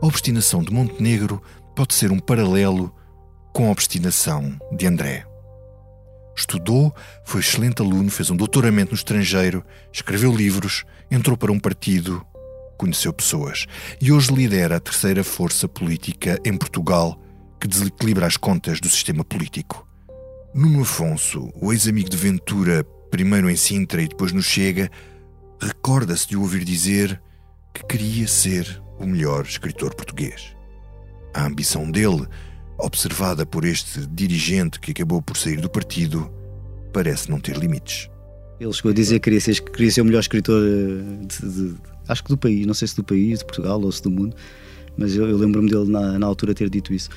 [0.02, 1.40] A obstinação de Montenegro
[1.76, 2.92] pode ser um paralelo
[3.54, 5.28] com a obstinação de André.
[6.36, 6.92] Estudou,
[7.24, 12.26] foi excelente aluno, fez um doutoramento no estrangeiro, escreveu livros, entrou para um partido,
[12.76, 13.68] conheceu pessoas
[14.02, 17.22] e hoje lidera a terceira força política em Portugal
[17.62, 19.86] que desequilibra as contas do sistema político.
[20.58, 24.90] Nuno Afonso, o ex-amigo de Ventura, primeiro em Sintra e depois no Chega,
[25.60, 27.22] recorda-se de o ouvir dizer
[27.74, 30.56] que queria ser o melhor escritor português.
[31.34, 32.26] A ambição dele,
[32.78, 36.32] observada por este dirigente que acabou por sair do partido,
[36.94, 38.10] parece não ter limites.
[38.58, 41.76] Ele chegou a dizer que queria ser, queria ser o melhor escritor eh, de, de,
[42.08, 44.34] acho que do país, não sei se do país, de Portugal ou se do mundo,
[44.98, 47.10] mas eu, eu lembro-me dele na, na, altura ter dito isso.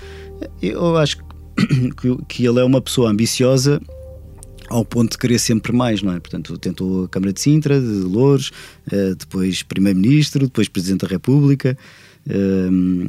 [0.60, 1.27] Eu acho que,
[2.28, 3.80] que ele é uma pessoa ambiciosa
[4.68, 6.20] ao ponto de querer sempre mais, não é?
[6.20, 8.50] Portanto, tentou a Câmara de Sintra, de Louros,
[8.90, 11.76] eh, depois Primeiro-Ministro, depois Presidente da República.
[12.28, 13.08] Eh,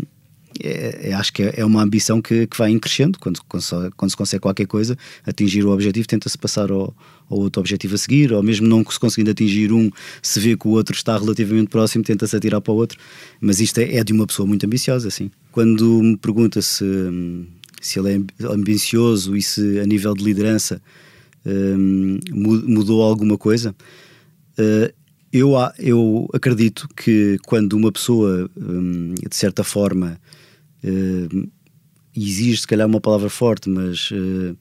[0.62, 3.62] é, é, acho que é, é uma ambição que, que vai crescendo quando, quando,
[4.09, 6.93] se consegue qualquer coisa, atingir o objetivo, tenta-se passar ao,
[7.29, 9.89] ao, outro objetivo a seguir, ou mesmo não se conseguindo atingir um,
[10.21, 12.97] se vê que o outro está relativamente próximo, tenta-se atirar para o outro.
[13.39, 15.31] Mas isto é, é, de uma pessoa muito ambiciosa, assim.
[15.51, 16.83] Quando me pergunta se,
[17.82, 20.82] se ele é ambicioso e se a nível de liderança
[21.46, 23.76] um, mudou alguma coisa.
[24.58, 24.94] Uh,
[25.32, 30.20] eu, eu acredito que quando uma pessoa, um, de certa forma,
[30.84, 31.50] uh,
[32.15, 34.12] exige, se calhar, uma palavra forte, mas.
[34.12, 34.58] Uh,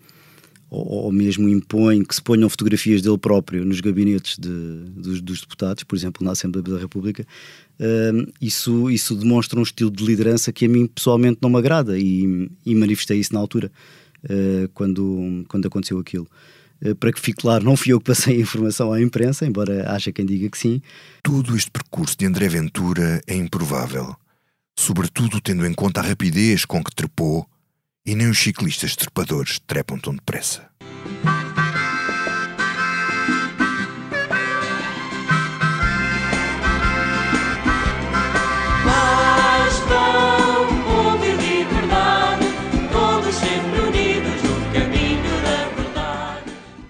[0.70, 4.50] ou, ou, mesmo impõe que se ponham fotografias dele próprio nos gabinetes de,
[4.90, 7.26] dos, dos, deputados, por exemplo, na Assembleia da República,
[7.80, 11.98] uh, isso, isso demonstra um estilo de liderança que a mim pessoalmente não me agrada
[11.98, 13.70] e, e manifestei isso na altura,
[14.24, 16.28] uh, quando, quando aconteceu aquilo.
[16.80, 19.90] Eh, para que fique claro, não fui eu que passei a informação à imprensa, embora
[19.90, 20.80] haja quem diga que sim.
[21.22, 24.14] Todo este percurso de André Ventura é improvável,
[24.78, 27.46] sobretudo tendo em conta a rapidez com que trepou
[28.08, 30.66] e nem os ciclistas trepadores trepam tão depressa.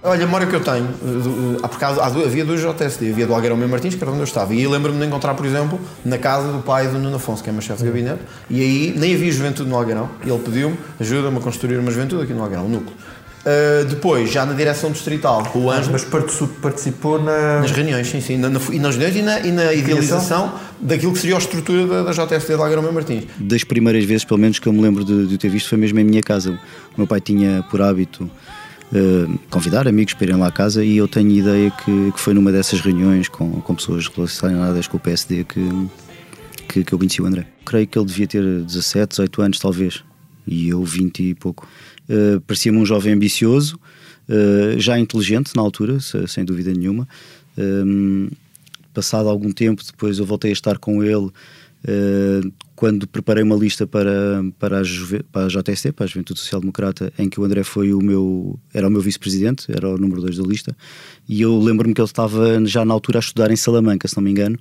[0.08, 3.34] Olha, a memória que eu tenho, eh, eh, por causa, havia duas JSD, havia do
[3.34, 6.16] Algueirão Meu Martins, que era onde eu estava, e lembro-me de encontrar, por exemplo, na
[6.16, 9.14] casa do pai do Nuno Afonso, que é meu chefe de gabinete, e aí nem
[9.14, 12.64] havia juventude no Algueirão, e ele pediu-me, ajuda-me a construir uma juventude aqui no Algueirão,
[12.64, 12.96] um núcleo.
[13.38, 15.90] Uh, depois, já na direção distrital, o Anjo.
[15.92, 17.60] Mas participou na...
[17.60, 18.36] nas reuniões, sim, sim.
[18.36, 21.86] Na, na, e nas reuniões e na, e na idealização daquilo que seria a estrutura
[21.86, 23.24] da, da JSD de Algueirão Martins.
[23.38, 25.98] Das primeiras vezes, pelo menos, que eu me lembro de, de ter visto, foi mesmo
[26.00, 26.50] em minha casa.
[26.94, 28.28] O meu pai tinha por hábito
[28.92, 32.34] uh, convidar amigos para irem lá à casa e eu tenho ideia que, que foi
[32.34, 35.88] numa dessas reuniões com, com pessoas relacionadas com o PSD que,
[36.68, 37.46] que, que eu conheci o André.
[37.64, 40.04] Creio que ele devia ter 17, 18 anos, talvez,
[40.46, 41.68] e eu 20 e pouco.
[42.08, 43.78] Uh, Parecia-me um jovem ambicioso,
[44.28, 47.06] uh, já inteligente na altura, sem dúvida nenhuma.
[48.94, 51.30] passado algum tempo, depois eu voltei a estar com ele
[51.84, 54.84] Uh, quando preparei uma lista para, para, a,
[55.32, 58.58] para a JST, para a Juventude Social Democrata, em que o André foi o meu,
[58.72, 60.76] era o meu vice-presidente, era o número 2 da lista,
[61.28, 64.22] e eu lembro-me que ele estava já na altura a estudar em Salamanca, se não
[64.22, 64.58] me engano,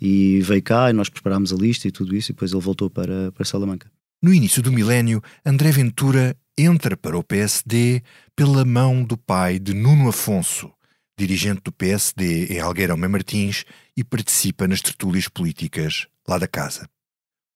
[0.00, 2.88] E veio cá e nós preparámos a lista e tudo isso, e depois ele voltou
[2.88, 3.90] para, para Salamanca.
[4.22, 8.02] No início do milénio, André Ventura entra para o PSD
[8.34, 10.70] pela mão do pai de Nuno Afonso,
[11.18, 13.64] dirigente do PSD em Algueirão Martins
[13.96, 16.88] e participa nas tertúlias políticas lá da casa.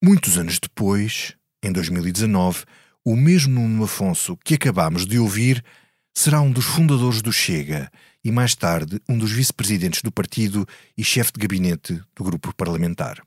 [0.03, 2.65] Muitos anos depois, em 2019,
[3.05, 5.63] o mesmo Nuno Afonso que acabámos de ouvir
[6.15, 7.91] será um dos fundadores do Chega
[8.23, 13.21] e mais tarde um dos vice-presidentes do partido e chefe de gabinete do grupo parlamentar.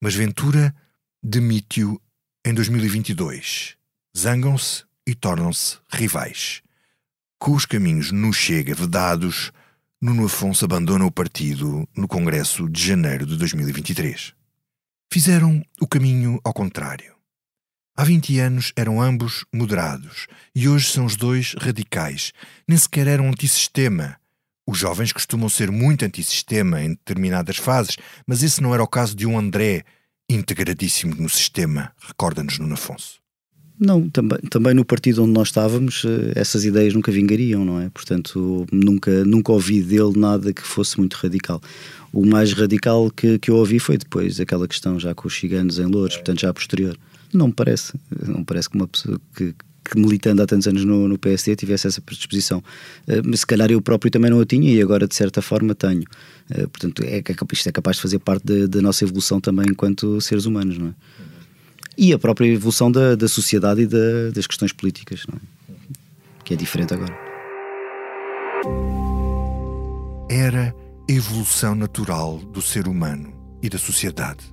[0.00, 0.74] Mas Ventura
[1.22, 2.00] demite-o
[2.44, 3.76] em 2022.
[4.16, 6.62] Zangam-se e tornam-se rivais.
[7.38, 9.52] Com os caminhos no Chega vedados,
[10.02, 14.34] Nuno Afonso abandona o partido no Congresso de janeiro de 2023.
[15.12, 17.14] Fizeram o caminho ao contrário.
[17.96, 22.32] Há 20 anos eram ambos moderados e hoje são os dois radicais.
[22.66, 24.16] Nem sequer eram antissistema.
[24.66, 29.14] Os jovens costumam ser muito antissistema em determinadas fases, mas esse não era o caso
[29.14, 29.84] de um André
[30.28, 33.21] integradíssimo no sistema, recorda-nos Nuno Afonso.
[33.78, 37.88] Não, também, também no partido onde nós estávamos, eh, essas ideias nunca vingariam, não é?
[37.88, 41.60] Portanto, nunca, nunca ouvi dele nada que fosse muito radical.
[42.12, 45.78] O mais radical que, que eu ouvi foi depois aquela questão já com os ciganos
[45.78, 46.96] em Louros, portanto, já posterior.
[47.32, 47.94] Não me parece,
[48.26, 51.56] não me parece que uma pessoa que, que militando há tantos anos no, no PSD
[51.56, 52.62] tivesse essa predisposição.
[53.08, 56.04] Uh, se calhar eu próprio também não a tinha e agora de certa forma tenho.
[56.50, 60.44] Uh, portanto, é, isto é capaz de fazer parte da nossa evolução também enquanto seres
[60.44, 60.94] humanos, não é?
[61.96, 65.36] E a própria evolução da, da sociedade e da, das questões políticas, é?
[66.44, 67.16] que é diferente agora.
[70.30, 70.74] Era
[71.08, 74.44] a evolução natural do ser humano e da sociedade.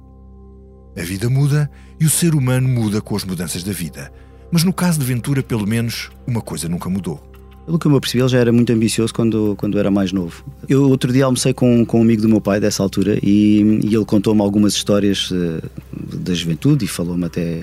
[0.98, 4.12] A vida muda e o ser humano muda com as mudanças da vida.
[4.52, 7.29] Mas no caso de Ventura, pelo menos, uma coisa nunca mudou.
[7.70, 10.44] Pelo que eu me percebi, ele já era muito ambicioso quando, quando era mais novo.
[10.68, 13.94] Eu outro dia almocei com, com um amigo do meu pai dessa altura e, e
[13.94, 15.62] ele contou-me algumas histórias uh,
[15.94, 17.62] da juventude e falou-me até,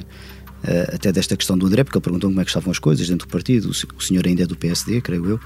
[0.62, 3.08] uh, até desta questão do André, porque ele perguntou como é que estavam as coisas
[3.08, 3.66] dentro do partido.
[3.66, 5.40] O, o senhor ainda é do PSD, creio eu.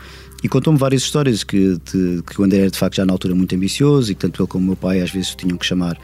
[0.44, 3.35] E contou-me várias histórias que, de, que o André era de facto já na altura
[3.35, 5.99] muito ambicioso e que tanto ele como o meu pai às vezes tinham que chamar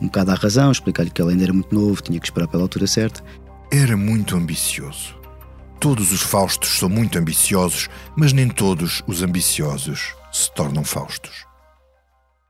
[0.00, 2.62] um bocado à razão, explicar-lhe que ele ainda era muito novo, tinha que esperar pela
[2.62, 3.20] altura certa.
[3.72, 5.16] Era muito ambicioso
[5.78, 11.44] Todos os Faustos são muito ambiciosos, mas nem todos os ambiciosos se tornam Faustos.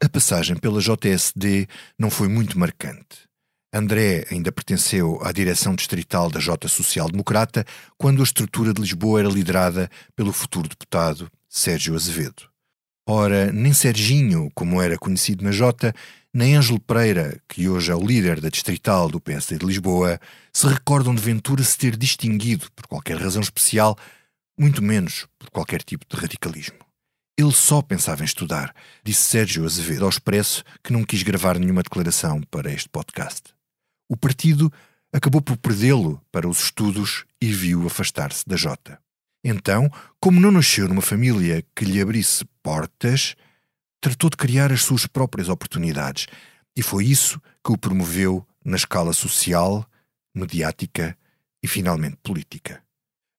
[0.03, 1.67] A passagem pela JSD
[1.99, 3.27] não foi muito marcante.
[3.73, 7.65] André ainda pertenceu à direção distrital da J Social Democrata
[7.99, 12.56] quando a estrutura de Lisboa era liderada pelo futuro deputado Sérgio Azevedo.
[13.09, 15.95] Ora, nem Serginho, como era conhecido na Jota,
[16.35, 20.21] nem Ângelo Pereira, que hoje é o líder da distrital do PSD de Lisboa,
[20.53, 23.97] se recordam de Ventura se ter distinguido por qualquer razão especial,
[24.59, 26.79] muito menos por qualquer tipo de radicalismo.
[27.39, 31.85] Ele só pensava em estudar, disse Sérgio Azevedo ao Expresso, que não quis gravar nenhuma
[31.85, 33.55] declaração para este podcast.
[34.11, 34.73] O partido
[35.13, 38.99] acabou por perdê-lo para os estudos e viu afastar-se da Jota.
[39.49, 43.37] Então, como não nasceu numa família que lhe abrisse portas,
[44.01, 46.27] tratou de criar as suas próprias oportunidades
[46.75, 49.89] e foi isso que o promoveu na escala social,
[50.35, 51.17] mediática
[51.63, 52.83] e finalmente política.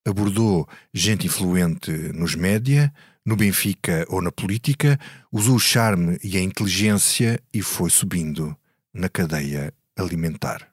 [0.07, 2.93] Abordou gente influente nos média,
[3.25, 4.97] no Benfica ou na política,
[5.29, 8.55] usou o charme e a inteligência e foi subindo
[8.93, 10.69] na cadeia alimentar.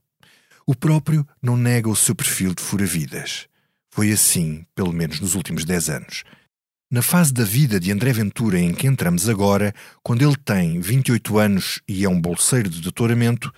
[0.65, 3.49] O próprio não nega o seu perfil de fura-vidas.
[3.95, 6.25] Foi assim, pelo menos nos últimos dez anos.
[6.91, 11.39] Na fase da vida de André Ventura em que entramos agora, quando ele tem 28
[11.39, 13.55] anos e é um bolseiro de doutoramento,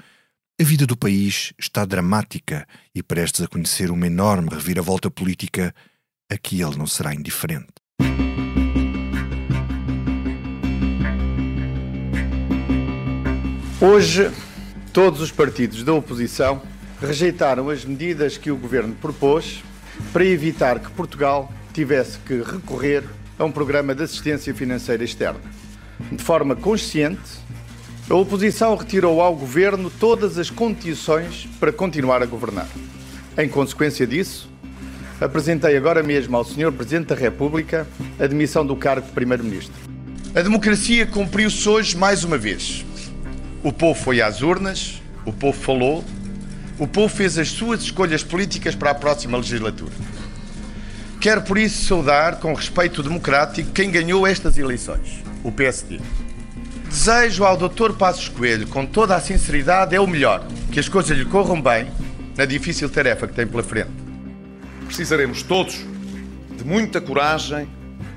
[0.61, 5.75] a vida do país está dramática e prestes a conhecer uma enorme reviravolta política
[6.31, 7.73] a que ele não será indiferente.
[13.81, 14.31] Hoje,
[14.93, 16.61] todos os partidos da oposição
[17.01, 19.65] rejeitaram as medidas que o governo propôs
[20.13, 23.05] para evitar que Portugal tivesse que recorrer
[23.39, 25.41] a um programa de assistência financeira externa.
[26.11, 27.47] De forma consciente,
[28.09, 32.69] a oposição retirou ao governo todas as condições para continuar a governar.
[33.37, 34.49] Em consequência disso,
[35.21, 36.73] apresentei agora mesmo ao Sr.
[36.73, 37.87] Presidente da República
[38.19, 39.75] a demissão do cargo de Primeiro-Ministro.
[40.35, 42.85] A democracia cumpriu-se hoje mais uma vez.
[43.63, 46.05] O povo foi às urnas, o povo falou,
[46.79, 49.93] o povo fez as suas escolhas políticas para a próxima legislatura.
[51.21, 55.99] Quero por isso saudar, com respeito democrático, quem ganhou estas eleições, o PSD.
[56.89, 57.93] Desejo ao Dr.
[57.93, 61.91] Passos Coelho, com toda a sinceridade, é o melhor, que as coisas lhe corram bem
[62.37, 63.91] na difícil tarefa que tem pela frente.
[64.85, 65.85] Precisaremos todos
[66.57, 67.69] de muita coragem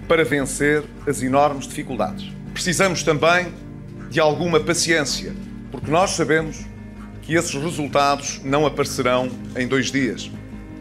[0.07, 2.31] para vencer as enormes dificuldades.
[2.53, 3.47] Precisamos também
[4.09, 5.33] de alguma paciência
[5.71, 6.65] porque nós sabemos
[7.29, 10.31] que esses resultados não aparecerão em dois dias.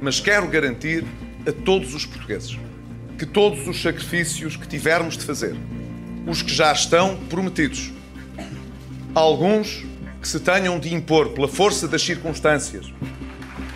[0.00, 1.04] Mas quero garantir
[1.46, 2.58] a todos os portugueses
[3.18, 5.54] que todos os sacrifícios que tivermos de fazer,
[6.26, 7.92] os que já estão prometidos,
[9.14, 9.84] alguns
[10.22, 12.90] que se tenham de impor pela força das circunstâncias,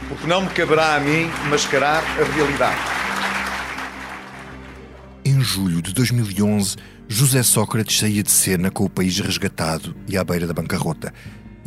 [0.08, 2.80] porque não me caberá a mim mascarar a realidade.
[5.26, 10.24] Em julho de 2011, José Sócrates saía de cena com o país resgatado e à
[10.24, 11.12] beira da bancarrota,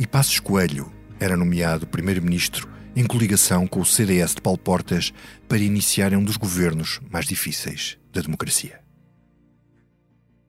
[0.00, 5.12] e Passos Coelho era nomeado primeiro-ministro em coligação com o CDS de Paulo Portas
[5.48, 8.80] para iniciarem um dos governos mais difíceis da democracia.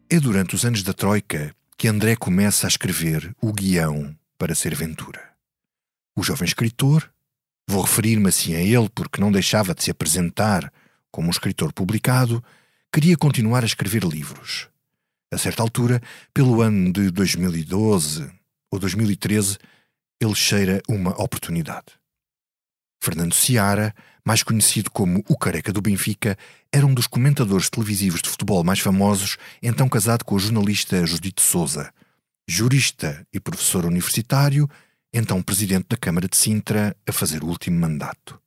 [0.09, 4.73] É durante os anos da Troika que André começa a escrever o guião para ser
[4.73, 5.21] Ventura.
[6.15, 7.11] O jovem escritor,
[7.67, 10.71] vou referir-me assim a ele porque não deixava de se apresentar
[11.11, 12.43] como um escritor publicado,
[12.91, 14.69] queria continuar a escrever livros.
[15.31, 16.01] A certa altura,
[16.33, 18.31] pelo ano de 2012
[18.71, 19.57] ou 2013,
[20.19, 21.85] ele cheira uma oportunidade.
[23.01, 23.93] Fernando Seara,
[24.25, 26.37] mais conhecido como o Careca do Benfica,
[26.71, 31.41] era um dos comentadores televisivos de futebol mais famosos, então casado com a jornalista Judite
[31.41, 31.93] Souza,
[32.47, 34.69] jurista e professor universitário,
[35.13, 38.41] então presidente da Câmara de Sintra, a fazer o último mandato.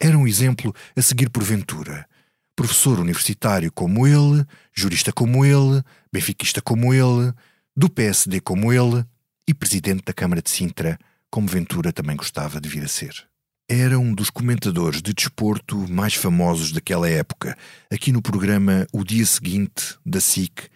[0.00, 2.08] Era um exemplo a seguir por Ventura.
[2.56, 5.82] Professor universitário como ele, jurista como ele,
[6.12, 7.32] benfiquista como ele,
[7.76, 9.04] do PSD como ele
[9.46, 10.98] e presidente da Câmara de Sintra,
[11.30, 13.14] como Ventura também gostava de vir a ser.
[13.68, 17.56] Era um dos comentadores de desporto mais famosos daquela época,
[17.90, 20.68] aqui no programa O Dia Seguinte, da SIC,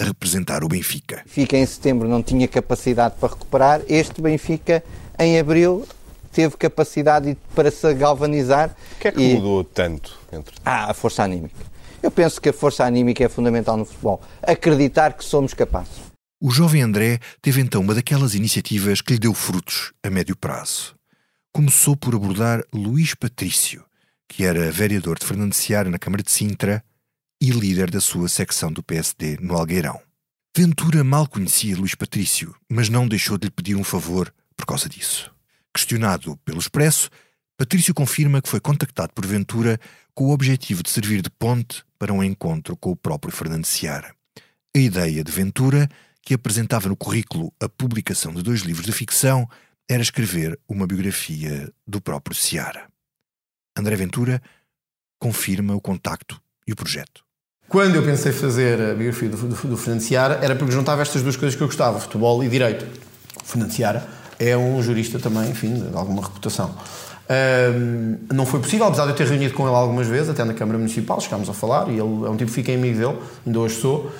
[0.00, 1.22] a representar o Benfica.
[1.24, 4.82] Benfica em setembro não tinha capacidade para recuperar, este Benfica
[5.18, 5.86] em abril
[6.32, 8.76] teve capacidade para se galvanizar.
[8.96, 9.34] O que é que e...
[9.34, 10.18] mudou tanto?
[10.32, 10.54] Entre...
[10.64, 11.54] Ah, a força anímica.
[12.02, 14.20] Eu penso que a força anímica é fundamental no futebol.
[14.42, 16.13] Acreditar que somos capazes.
[16.46, 20.94] O jovem André teve então uma daquelas iniciativas que lhe deu frutos a médio prazo
[21.50, 23.82] começou por abordar Luís Patrício,
[24.28, 26.84] que era vereador de Fernando Seara na Câmara de Sintra
[27.40, 29.98] e líder da sua secção do PSD no Algueirão.
[30.54, 34.86] Ventura mal conhecia Luís Patrício, mas não deixou de lhe pedir um favor por causa
[34.86, 35.34] disso.
[35.72, 37.08] Questionado pelo Expresso,
[37.56, 39.80] Patrício confirma que foi contactado por Ventura
[40.12, 44.14] com o objetivo de servir de ponte para um encontro com o próprio Fernando Seara.
[44.76, 45.88] A ideia de Ventura,
[46.24, 49.48] que apresentava no currículo a publicação de dois livros de ficção,
[49.88, 52.88] era escrever uma biografia do próprio Seara.
[53.76, 54.40] André Ventura
[55.18, 57.22] confirma o contacto e o projeto.
[57.68, 61.22] Quando eu pensei fazer a biografia do, do, do Fernando Seara, era porque juntava estas
[61.22, 62.86] duas coisas que eu gostava, futebol e direito.
[63.42, 64.06] O Fernando Seara
[64.38, 66.74] é um jurista também, enfim, de alguma reputação.
[67.28, 70.54] Um, não foi possível, apesar de eu ter reunido com ele algumas vezes, até na
[70.54, 73.58] Câmara Municipal, chegámos a falar, e ele é um tipo que fiquei amigo dele, ainda
[73.58, 74.12] hoje sou.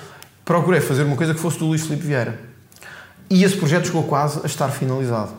[0.45, 2.39] Procurei fazer uma coisa que fosse do Luís Filipe Vieira.
[3.29, 5.33] E esse projeto chegou quase a estar finalizado.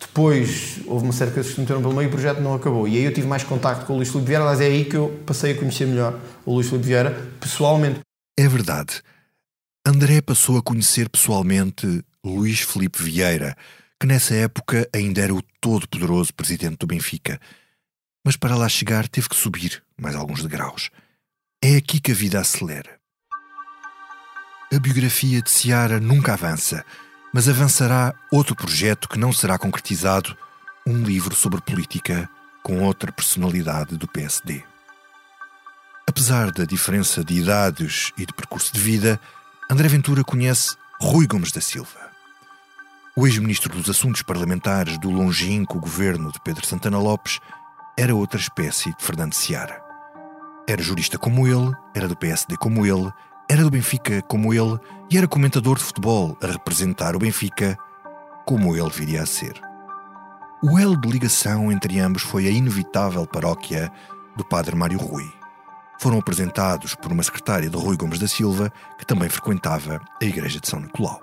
[0.00, 2.54] Depois houve uma série de coisas que se meteram pelo meio e o projeto não
[2.54, 2.88] acabou.
[2.88, 4.96] E aí eu tive mais contacto com o Luís Filipe Vieira, mas é aí que
[4.96, 8.00] eu passei a conhecer melhor o Luís Filipe Vieira, pessoalmente.
[8.36, 9.02] É verdade.
[9.86, 13.56] André passou a conhecer pessoalmente Luís Filipe Vieira,
[14.00, 17.38] que nessa época ainda era o todo-poderoso presidente do Benfica.
[18.24, 20.90] Mas para lá chegar teve que subir mais alguns degraus.
[21.62, 22.99] É aqui que a vida acelera.
[24.72, 26.84] A biografia de Ciara nunca avança
[27.32, 30.36] mas avançará outro projeto que não será concretizado
[30.86, 32.28] um livro sobre política
[32.62, 34.64] com outra personalidade do PSD.
[36.08, 39.20] Apesar da diferença de idades e de percurso de vida,
[39.70, 42.10] André Ventura conhece Rui Gomes da Silva.
[43.16, 47.38] O ex-ministro dos Assuntos Parlamentares do longínquo governo de Pedro Santana Lopes
[47.96, 49.80] era outra espécie de Fernando Seara.
[50.68, 53.12] Era jurista como ele, era do PSD como ele
[53.50, 54.78] era do Benfica como ele
[55.10, 57.76] e era comentador de futebol a representar o Benfica
[58.46, 59.60] como ele viria a ser.
[60.62, 63.90] O elo de ligação entre ambos foi a inevitável paróquia
[64.36, 65.28] do Padre Mário Rui.
[65.98, 70.60] Foram apresentados por uma secretária de Rui Gomes da Silva, que também frequentava a Igreja
[70.60, 71.20] de São Nicolau.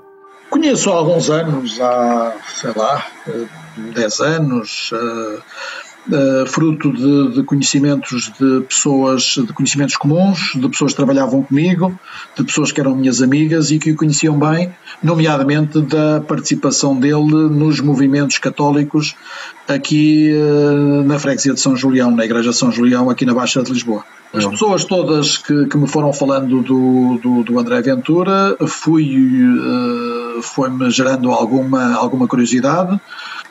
[0.50, 3.08] Conheço há alguns anos, há, sei lá,
[3.78, 5.42] 10 anos, eh,
[6.08, 12.00] Uh, fruto de, de, conhecimentos de pessoas, de conhecimentos comuns, de pessoas que trabalhavam comigo,
[12.34, 17.50] de pessoas que eram minhas amigas e que o conheciam bem, nomeadamente da participação dele
[17.50, 19.16] nos movimentos católicos
[19.68, 23.62] aqui uh, na freguesia de São Julião, na Igreja de São Julião, aqui na Baixa
[23.62, 24.06] de Lisboa.
[24.34, 30.42] As pessoas todas que, que me foram falando do, do, do André Ventura, fui, uh,
[30.42, 33.00] foi-me gerando alguma, alguma curiosidade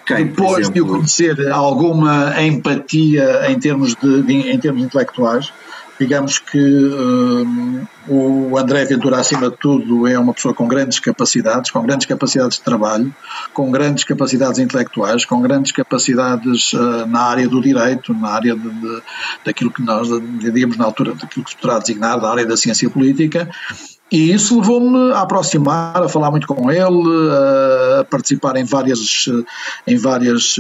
[0.09, 5.53] depois de o conhecer alguma empatia em termos, de, em termos intelectuais,
[5.99, 11.71] Digamos que um, o André Ventura, acima de tudo, é uma pessoa com grandes capacidades,
[11.71, 13.15] com grandes capacidades de trabalho,
[13.55, 18.69] com grandes capacidades intelectuais, com grandes capacidades uh, na área do direito, na área de,
[18.69, 19.03] de,
[19.43, 22.91] daquilo que nós diríamos na altura, daquilo que se poderá designar da área da ciência
[22.91, 23.49] política
[24.11, 27.03] e isso levou-me a aproximar, a falar muito com ele,
[27.99, 29.27] a participar em várias,
[29.85, 30.57] em várias,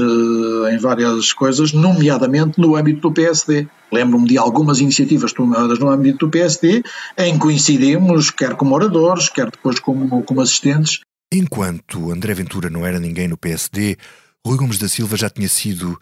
[0.72, 3.68] em várias coisas, nomeadamente no âmbito do PSD.
[3.92, 6.82] Lembro-me de algumas iniciativas tomadas no âmbito do PSD
[7.16, 11.00] em que coincidimos, quer como oradores, quer depois como, como assistentes.
[11.32, 13.96] Enquanto André Ventura não era ninguém no PSD,
[14.44, 15.96] Rui Gomes da Silva já tinha sido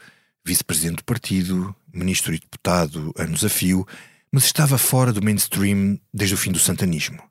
[0.46, 3.86] vice-presidente do partido, ministro e deputado anos a fio,
[4.32, 7.22] mas estava fora do mainstream desde o fim do santanismo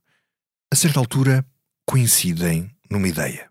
[0.74, 1.45] a certa altura,
[1.86, 3.47] coincidem numa ideia.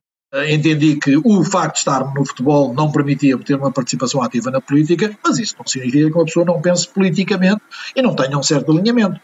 [0.48, 4.60] Entendi que o facto de estar no futebol não permitia ter uma participação ativa na
[4.60, 7.62] política, mas isso não significa que uma pessoa não pense politicamente
[7.94, 9.20] e não tenha um certo alinhamento.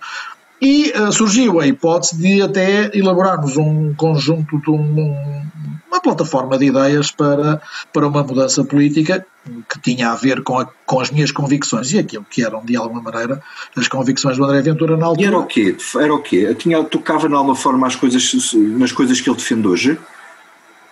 [0.60, 5.42] E uh, surgiu a hipótese de até elaborarmos um conjunto de um,
[5.86, 7.60] uma plataforma de ideias para,
[7.92, 9.24] para uma mudança política
[9.68, 12.76] que tinha a ver com, a, com as minhas convicções e aquilo que eram, de
[12.76, 13.42] alguma maneira,
[13.76, 15.24] as convicções do André Ventura na altura.
[15.24, 15.76] E era o quê?
[15.96, 16.54] Era o quê?
[16.54, 19.98] Tinha, tocava de alguma forma as coisas, nas coisas que ele defende hoje?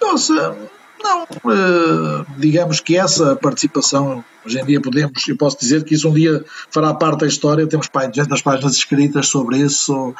[0.01, 0.57] Nossa,
[1.03, 6.09] não, uh, digamos que essa participação, hoje em dia podemos, eu posso dizer que isso
[6.09, 7.89] um dia fará parte da história, temos
[8.29, 10.11] das páginas escritas sobre isso,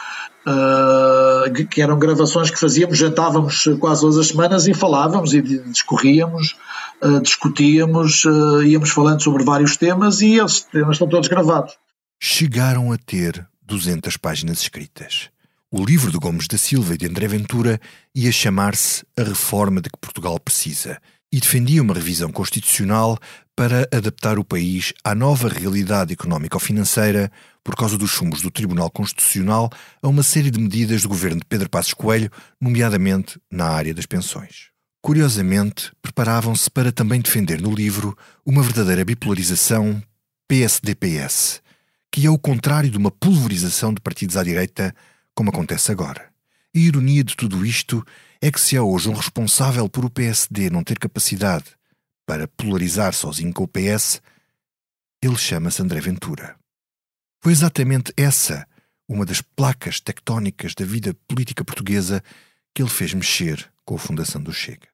[0.47, 6.57] uh, que eram gravações que fazíamos, jantávamos quase todas as semanas e falávamos e discorríamos,
[7.03, 8.24] uh, discutíamos,
[8.64, 11.74] íamos falando sobre vários temas e esses temas estão todos gravados.
[12.20, 15.31] Chegaram a ter 200 páginas escritas.
[15.68, 17.80] O livro de Gomes da Silva e de André Ventura
[18.14, 21.00] ia chamar-se A Reforma de que Portugal Precisa
[21.32, 23.18] e defendia uma revisão constitucional
[23.56, 27.32] para adaptar o país à nova realidade económico-financeira
[27.64, 29.68] por causa dos chumbos do Tribunal Constitucional
[30.00, 34.06] a uma série de medidas do governo de Pedro Passos Coelho, nomeadamente na área das
[34.06, 34.68] pensões.
[35.02, 40.00] Curiosamente, preparavam-se para também defender no livro uma verdadeira bipolarização
[40.46, 41.60] PSD-PS,
[42.12, 44.94] que é o contrário de uma pulverização de partidos à direita
[45.37, 46.30] como acontece agora.
[46.74, 48.05] A ironia de tudo isto
[48.41, 51.66] é que se há hoje um responsável por o PSD não ter capacidade
[52.26, 54.20] para polarizar sozinho com o PS,
[55.22, 56.57] ele chama-se André Ventura.
[57.43, 58.66] Foi exatamente essa
[59.09, 62.22] uma das placas tectónicas da vida política portuguesa
[62.74, 64.89] que ele fez mexer com a fundação do Chega.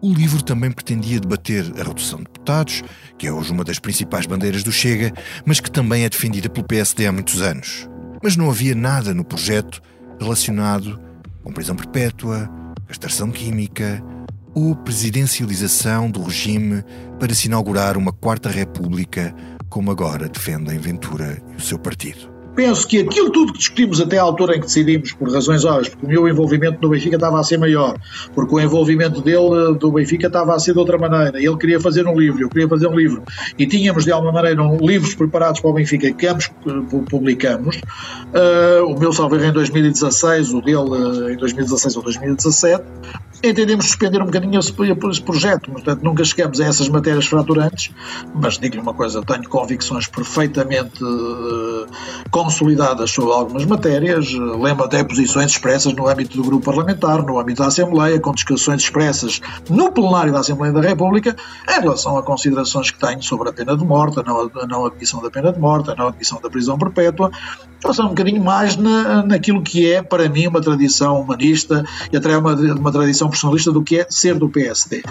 [0.00, 2.82] O livro também pretendia debater a redução de deputados,
[3.18, 5.12] que é hoje uma das principais bandeiras do Chega,
[5.44, 7.88] mas que também é defendida pelo PSD há muitos anos.
[8.22, 9.80] Mas não havia nada no projeto
[10.20, 11.00] relacionado
[11.42, 12.50] com prisão perpétua,
[12.86, 14.02] castração química
[14.54, 16.82] ou presidencialização do regime
[17.18, 19.34] para se inaugurar uma quarta república,
[19.68, 24.18] como agora defendem Ventura e o seu partido penso que aquilo tudo que discutimos até
[24.18, 27.38] à altura em que decidimos, por razões óbvias, porque o meu envolvimento no Benfica estava
[27.38, 27.96] a ser maior,
[28.34, 31.38] porque o envolvimento dele do Benfica estava a ser de outra maneira.
[31.38, 33.22] Ele queria fazer um livro, eu queria fazer um livro.
[33.56, 37.76] E tínhamos, de alguma maneira, um, livros preparados para o Benfica que ambos eh, publicamos.
[37.76, 42.82] Uh, o meu salvo em 2016, o dele em 2016 ou 2017
[43.42, 44.74] entendemos suspender um bocadinho esse,
[45.10, 47.92] esse projeto, portanto nunca chegamos a essas matérias fraturantes,
[48.34, 51.86] mas digo-lhe uma coisa, tenho convicções perfeitamente uh,
[52.30, 57.62] consolidadas sobre algumas matérias, lembro até posições expressas no âmbito do grupo parlamentar, no âmbito
[57.62, 61.36] da Assembleia, com discussões expressas no plenário da Assembleia da República,
[61.68, 64.86] em relação a considerações que tenho sobre a pena de morte, a não, a não
[64.86, 67.30] admissão da pena de morte, a não admissão da prisão perpétua,
[67.80, 72.36] passar um bocadinho mais na, naquilo que é, para mim, uma tradição humanista e até
[72.36, 75.02] uma, uma tradição personalista do que é ser do PSD.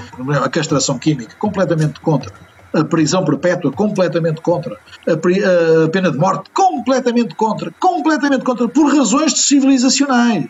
[0.44, 2.32] A castração química, completamente contra.
[2.74, 4.78] A prisão perpétua, completamente contra.
[5.08, 7.72] A, a pena de morte, completamente contra.
[7.80, 10.48] Completamente contra, por razões civilizacionais.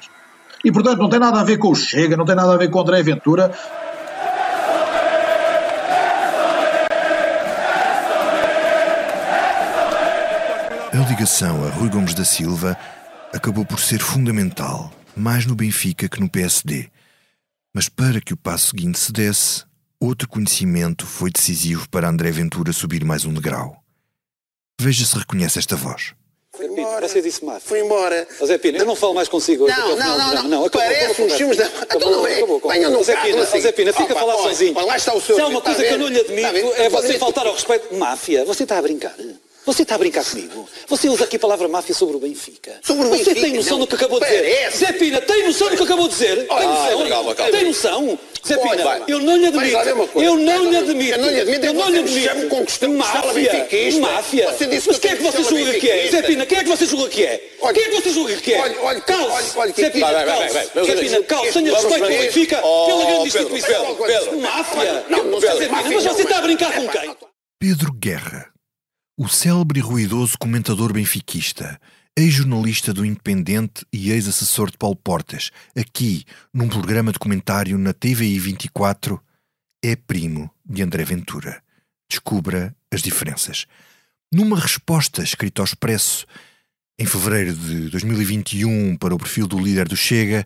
[0.63, 2.69] E, portanto, não tem nada a ver com o Chega, não tem nada a ver
[2.69, 3.51] com o André Ventura.
[10.93, 12.75] A ligação a Rui Gomes da Silva
[13.33, 16.89] acabou por ser fundamental, mais no Benfica que no PSD.
[17.73, 19.63] Mas para que o passo seguinte se desse,
[19.99, 23.77] outro conhecimento foi decisivo para André Ventura subir mais um degrau.
[24.79, 26.13] Veja se reconhece esta voz.
[26.55, 27.07] Foi embora.
[27.07, 27.61] Você disse máfia.
[27.61, 28.27] Foi embora.
[28.43, 29.77] Zé Pina, eu não falo mais consigo hoje.
[29.77, 30.65] Não, não, não, não, não.
[30.65, 31.65] Acabou, Parece uns filmes da...
[31.65, 32.43] Então não é.
[32.73, 33.61] Venham num Zé Pina, assim.
[33.61, 34.73] Zé Pina, fica a falar sozinho.
[34.73, 35.35] Lá está o seu...
[35.35, 37.93] Se há uma coisa que eu não lhe admito, é você faltar ao respeito.
[37.95, 39.13] Máfia, você está a brincar.
[39.67, 40.67] Você está a brincar comigo?
[40.87, 42.79] Você usa aqui a palavra máfia sobre o Benfica.
[42.81, 43.79] Sobre o Você Benfica, tem noção não.
[43.85, 44.41] do que acabou de dizer?
[44.41, 44.77] Parece.
[44.77, 46.47] Zé Pina, tem noção do que acabou de dizer?
[46.47, 46.87] Tem noção?
[46.87, 47.51] calma, calma, calma.
[47.51, 48.19] Tem noção?
[48.47, 49.03] Zé Pina, vai.
[49.09, 49.75] eu não lhe admito.
[50.15, 51.17] Eu não lhe Eu admito.
[51.19, 52.89] não lhe admito é Eu não você lhe admito.
[52.97, 53.99] Máfia.
[53.99, 54.51] Máfia.
[54.53, 56.11] Você disse Mas que quem é que eu você julga que é?
[56.11, 57.37] Zé Pina, quem é que você julga que é?
[57.73, 58.59] Quem é que você julga que é?
[58.61, 59.53] Olha, olha, calce.
[59.75, 60.53] Zé Pina, calce.
[60.73, 60.95] vamos Zé.
[60.95, 61.51] Pina, calce.
[61.51, 62.07] Tenha respeito pelo.
[62.07, 64.39] Benfica, Oh, pela grande Pedro, instituição.
[64.39, 65.05] Máfia.
[65.09, 66.23] Não, não, Pedro, Pina, máfia mas não você é.
[66.23, 67.15] está a brincar com quem?
[67.59, 68.49] Pedro Guerra,
[69.19, 71.81] o célebre e ruidoso comentador benfiquista,
[72.15, 78.37] ex-jornalista do Independente e ex-assessor de Paulo Portas, aqui num programa de comentário na TVI
[78.37, 79.19] 24,
[79.83, 81.63] é primo de André Ventura.
[82.07, 83.65] Descubra as diferenças.
[84.31, 86.27] Numa resposta escrita ao Expresso,
[86.99, 90.45] em fevereiro de 2021, para o perfil do líder do Chega,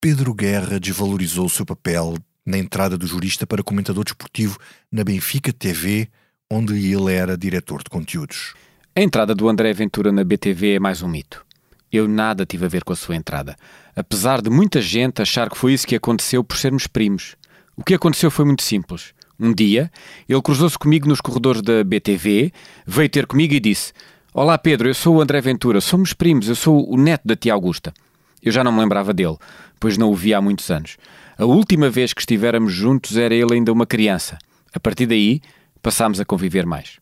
[0.00, 4.56] Pedro Guerra desvalorizou o seu papel na entrada do jurista para comentador desportivo
[4.92, 6.08] na Benfica TV,
[6.54, 8.54] onde ele era diretor de conteúdos.
[8.94, 11.44] A entrada do André Ventura na BTV é mais um mito.
[11.90, 13.56] Eu nada tive a ver com a sua entrada,
[13.96, 17.34] apesar de muita gente achar que foi isso que aconteceu por sermos primos.
[17.76, 19.12] O que aconteceu foi muito simples.
[19.38, 19.90] Um dia,
[20.28, 22.52] ele cruzou-se comigo nos corredores da BTV,
[22.86, 23.92] veio ter comigo e disse:
[24.32, 27.52] Olá Pedro, eu sou o André Ventura, somos primos, eu sou o neto da tia
[27.52, 27.92] Augusta.
[28.40, 29.36] Eu já não me lembrava dele,
[29.80, 30.98] pois não o via há muitos anos.
[31.36, 34.38] A última vez que estivéramos juntos era ele ainda uma criança.
[34.72, 35.40] A partir daí,
[35.84, 36.98] passámos a conviver mais.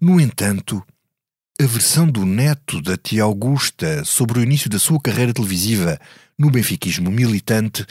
[0.00, 0.80] No entanto,
[1.60, 5.98] a versão do neto da tia Augusta sobre o início da sua carreira televisiva
[6.38, 7.84] no benfiquismo militante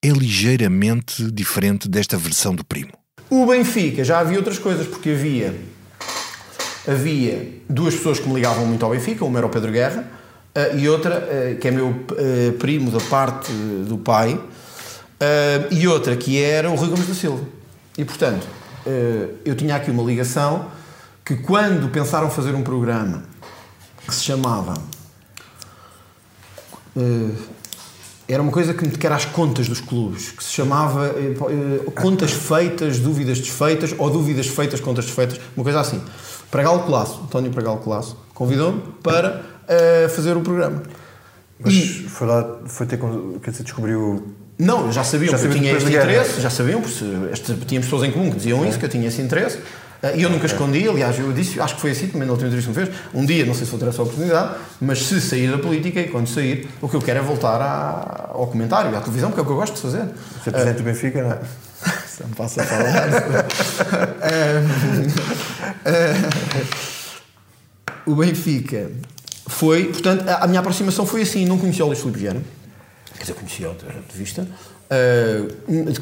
[0.00, 2.92] é ligeiramente diferente desta versão do primo.
[3.28, 5.54] O Benfica já havia outras coisas, porque havia,
[6.86, 10.08] havia duas pessoas que me ligavam muito ao Benfica, uma era o Pedro Guerra
[10.54, 13.52] eh, e outra, eh, que é meu eh, primo da parte
[13.88, 14.40] do pai,
[15.70, 17.44] e outra que era o Rui Gomes da Silva.
[17.96, 18.44] E portanto,
[19.44, 20.66] eu tinha aqui uma ligação
[21.24, 23.22] que quando pensaram fazer um programa
[24.06, 24.74] que se chamava.
[26.96, 27.52] eh,
[28.28, 31.34] era uma coisa que, que era as contas dos clubes, que se chamava eh,
[31.86, 36.00] eh, contas feitas, dúvidas desfeitas, ou dúvidas feitas, contas desfeitas, uma coisa assim.
[36.50, 40.82] Pragal Colasso, António Pragal Colasso, convidou-me para eh, fazer o programa.
[41.58, 42.98] Mas foi lá, foi ter,
[43.42, 44.34] quer dizer, descobriu.
[44.64, 46.94] Não, já sabiam Já que eu tinha este interesse, já sabiam, porque
[47.66, 49.58] tínhamos pessoas em comum que diziam isso, que eu tinha esse interesse,
[50.02, 52.48] eh, e eu nunca escondi, aliás, eu disse, acho que foi assim também na última
[52.48, 55.20] entrevista que me fez, um dia, não sei se vou ter essa oportunidade, mas se
[55.20, 58.96] sair da política e quando sair, o que eu quero é voltar à- ao comentário,
[58.96, 60.04] à televisão, porque é o que eu gosto de fazer.
[60.44, 61.38] Ser presidente do Benfica, não é?
[62.06, 63.08] Se me passa a falar.
[64.24, 64.62] Eh,
[65.84, 66.14] eh,
[68.06, 68.90] o Benfica
[69.48, 72.40] foi, portanto, a, a minha aproximação foi assim, não conhecia o Luís Filipe Vieira,
[73.22, 74.46] quer dizer, conhecia de, de vista,
[74.90, 75.46] eh,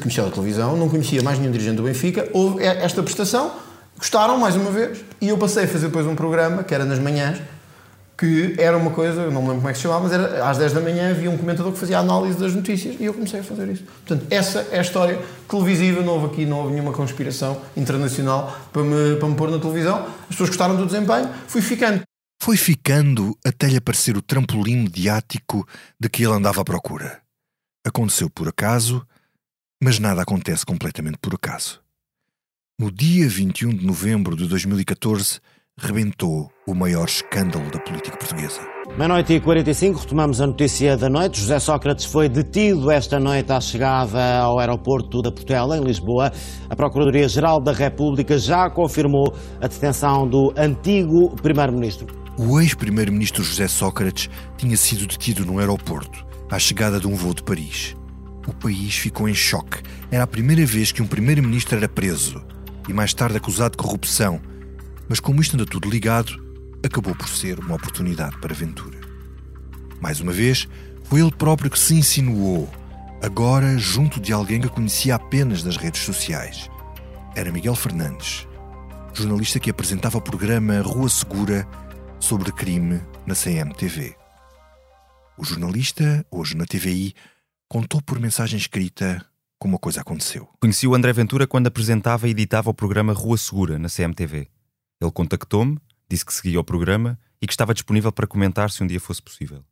[0.01, 3.51] conhecia da televisão, não conhecia mais nenhum dirigente do Benfica, houve esta prestação,
[3.97, 6.97] gostaram mais uma vez, e eu passei a fazer depois um programa, que era nas
[6.97, 7.37] manhãs,
[8.17, 10.57] que era uma coisa, não me lembro como é que se chamava, mas era, às
[10.57, 13.39] 10 da manhã havia um comentador que fazia a análise das notícias e eu comecei
[13.39, 13.83] a fazer isso.
[13.83, 15.19] Portanto, essa é a história
[15.49, 19.59] televisiva, não houve aqui, não houve nenhuma conspiração internacional para me, para me pôr na
[19.59, 20.05] televisão.
[20.21, 22.01] As pessoas gostaram do desempenho, fui ficando.
[22.43, 25.63] Foi ficando até lhe aparecer o trampolim mediático
[25.99, 27.21] de que ele andava à procura.
[27.85, 29.05] Aconteceu por acaso,
[29.79, 31.79] mas nada acontece completamente por acaso.
[32.79, 35.39] No dia 21 de novembro de 2014,
[35.77, 38.59] rebentou o maior escândalo da política portuguesa.
[38.97, 41.39] Meia-noite e 45, retomamos a notícia da noite.
[41.39, 46.31] José Sócrates foi detido esta noite à chegada ao aeroporto da Portela, em Lisboa.
[46.67, 49.31] A Procuradoria-Geral da República já confirmou
[49.61, 52.20] a detenção do antigo Primeiro-Ministro.
[52.43, 54.27] O ex-primeiro-ministro José Sócrates
[54.57, 57.95] tinha sido detido no aeroporto, à chegada de um voo de Paris.
[58.47, 59.83] O país ficou em choque.
[60.09, 62.43] Era a primeira vez que um primeiro-ministro era preso
[62.89, 64.41] e mais tarde acusado de corrupção.
[65.07, 66.43] Mas como isto anda tudo ligado,
[66.83, 68.97] acabou por ser uma oportunidade para Ventura.
[70.01, 70.67] Mais uma vez,
[71.03, 72.67] foi ele próprio que se insinuou,
[73.21, 76.71] agora junto de alguém que conhecia apenas das redes sociais.
[77.35, 78.47] Era Miguel Fernandes,
[79.13, 81.67] jornalista que apresentava o programa Rua Segura
[82.21, 84.15] sobre crime na CMTV.
[85.37, 87.15] O jornalista, hoje na TVI,
[87.67, 89.25] contou por mensagem escrita
[89.59, 90.47] como a coisa aconteceu.
[90.61, 94.47] Conheci o André Ventura quando apresentava e editava o programa Rua Segura, na CMTV.
[95.01, 98.87] Ele contactou-me, disse que seguia o programa e que estava disponível para comentar se um
[98.87, 99.63] dia fosse possível.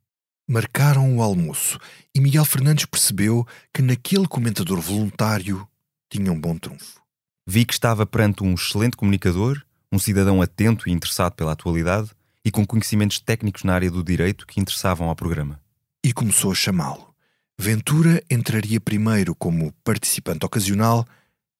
[0.48, 1.78] Marcaram o almoço
[2.12, 5.66] e Miguel Fernandes percebeu que naquele comentador voluntário
[6.10, 7.00] tinha um bom trunfo.
[7.46, 12.10] Vi que estava perante um excelente comunicador, um cidadão atento e interessado pela atualidade
[12.44, 15.60] e com conhecimentos técnicos na área do direito que interessavam ao programa.
[16.04, 17.10] E começou a chamá-lo.
[17.58, 21.06] Ventura entraria primeiro como participante ocasional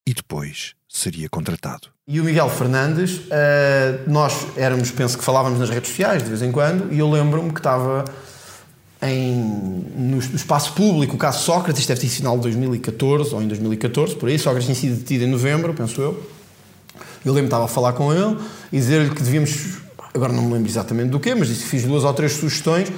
[0.06, 1.88] e depois seria contratado.
[2.08, 6.42] E o Miguel Fernandes, uh, nós éramos, penso que falávamos nas redes sociais de vez
[6.42, 8.04] em quando, e eu lembro-me que estava
[9.02, 13.48] em, no espaço público o caso Sócrates, deve ter sido final de 2014 ou em
[13.48, 14.38] 2014, por aí.
[14.38, 16.30] Sócrates tinha sido detido em novembro, penso eu.
[17.24, 18.38] Eu lembro-me estava a falar com ele
[18.72, 19.78] e dizer-lhe que devíamos,
[20.14, 22.90] agora não me lembro exatamente do quê, mas disse, fiz duas ou três sugestões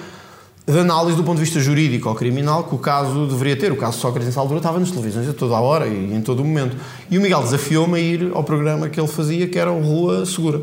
[0.65, 3.73] de análise do ponto de vista jurídico ou criminal que o caso deveria ter.
[3.73, 6.41] O caso Sócrates, nessa altura, estava nas televisões a toda a hora e em todo
[6.41, 6.77] o momento.
[7.11, 10.25] E o Miguel desafiou-me a ir ao programa que ele fazia, que era o Rua
[10.25, 10.61] Segura.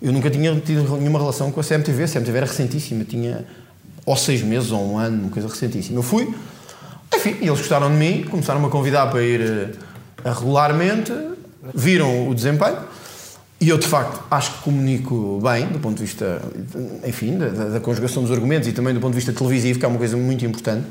[0.00, 2.04] Eu nunca tinha tido nenhuma relação com a CMTV.
[2.04, 3.44] A CMTV era recentíssima, tinha
[4.06, 5.98] ou seis meses ou um ano, uma coisa recentíssima.
[5.98, 6.32] Eu fui,
[7.14, 9.70] enfim, eles gostaram de mim, começaram-me a convidar para ir eh,
[10.24, 11.12] regularmente,
[11.74, 12.78] viram o desempenho
[13.62, 16.42] e eu, de facto, acho que comunico bem, do ponto de vista,
[17.06, 19.88] enfim, da, da, conjugação dos argumentos e também do ponto de vista televisivo, que é
[19.88, 20.84] uma coisa muito importante.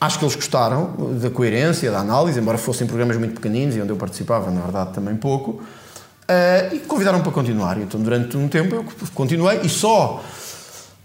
[0.00, 3.90] Acho que eles gostaram da coerência, da análise, embora fossem programas muito pequeninos e onde
[3.90, 5.50] eu participava, na verdade, também pouco.
[5.50, 7.78] Uh, e convidaram para continuar.
[7.78, 10.24] Então, durante um tempo, eu continuei e só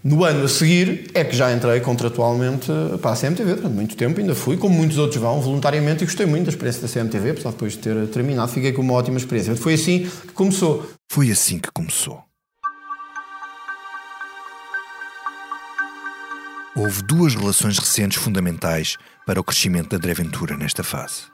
[0.04, 2.66] no ano a seguir é que já entrei contratualmente
[3.00, 6.26] para a CMTV durante muito tempo, ainda fui, como muitos outros vão, voluntariamente, e gostei
[6.26, 9.16] muito da experiência da CMTV, apesar de depois de ter terminado, fiquei com uma ótima
[9.16, 9.54] experiência.
[9.54, 10.90] Foi assim que começou.
[11.10, 12.22] Foi assim que começou.
[16.74, 18.96] Houve duas relações recentes fundamentais
[19.26, 21.24] para o crescimento da André Ventura nesta fase: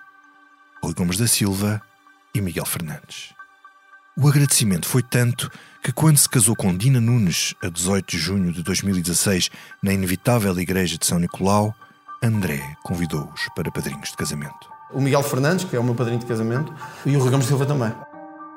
[0.83, 1.81] Rui Gomes da Silva
[2.35, 3.33] e Miguel Fernandes.
[4.19, 5.49] O agradecimento foi tanto
[5.83, 9.51] que, quando se casou com Dina Nunes a 18 de junho de 2016
[9.83, 11.75] na inevitável igreja de São Nicolau,
[12.23, 14.69] André convidou-os para padrinhos de casamento.
[14.93, 16.73] O Miguel Fernandes, que é o meu padrinho de casamento,
[17.07, 17.93] e o Rui Gomes Silva também.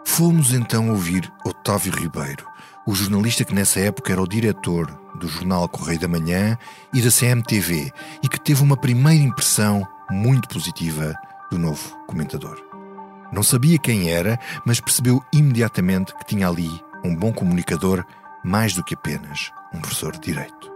[0.06, 2.46] Fomos então ouvir Otávio Ribeiro,
[2.88, 4.88] o jornalista que nessa época era o diretor
[5.20, 6.58] do jornal Correio da Manhã
[6.94, 7.92] e da CMTV
[8.24, 11.14] e que teve uma primeira impressão muito positiva
[11.52, 12.58] do novo comentador.
[13.32, 16.70] Não sabia quem era, mas percebeu imediatamente que tinha ali
[17.04, 18.04] um bom comunicador
[18.44, 20.72] mais do que apenas um professor de direito.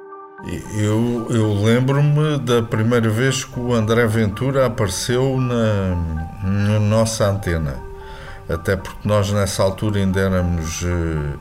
[0.77, 5.95] Eu, eu lembro-me da primeira vez que o André Ventura apareceu na,
[6.43, 7.75] na nossa antena.
[8.47, 11.39] Até porque nós nessa altura ainda éramos uh,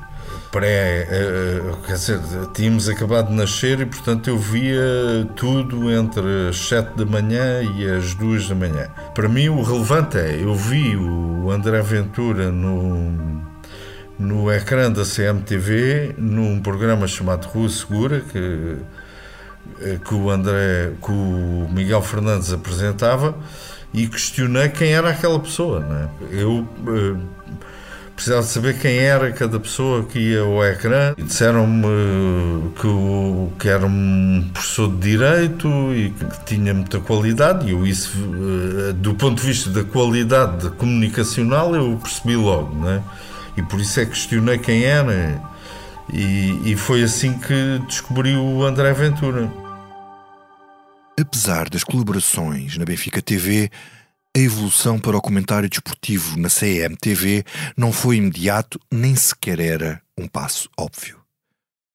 [0.50, 1.06] pré.
[1.10, 2.20] Uh, quer dizer,
[2.54, 7.86] tínhamos acabado de nascer e portanto eu via tudo entre as 7 da manhã e
[7.86, 8.88] as 2 da manhã.
[9.14, 13.53] Para mim o relevante é, eu vi o André Ventura no
[14.18, 18.76] no ecrã da CMTV num programa chamado Rua Segura que,
[19.80, 23.34] eh, que o André, que o Miguel Fernandes apresentava
[23.92, 25.80] e questionei quem era aquela pessoa.
[25.80, 26.08] Né?
[26.30, 27.20] Eu uh,
[28.14, 31.14] precisava saber quem era cada pessoa que ia ao ecrã.
[31.16, 37.86] Disseram-me que, que era um professor de Direito e que tinha muita qualidade, e eu
[37.86, 38.16] isso,
[38.96, 42.74] do ponto de vista da qualidade comunicacional, eu percebi logo.
[42.74, 43.02] Né?
[43.56, 45.40] E por isso é que questionei quem era.
[46.12, 49.50] E, e foi assim que descobri o André Ventura.
[51.18, 53.70] Apesar das colaborações na Benfica TV,
[54.36, 57.44] a evolução para o comentário desportivo na CMTV
[57.76, 61.20] não foi imediato, nem sequer era um passo óbvio.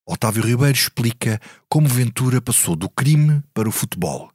[0.08, 1.40] Otávio Ribeiro explica
[1.70, 4.32] como Ventura passou do crime para o futebol.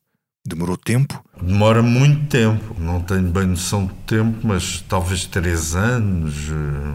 [0.46, 1.24] Demorou tempo?
[1.40, 2.76] Demora muito tempo.
[2.78, 6.94] Não tenho bem noção de tempo, mas talvez três anos, eh,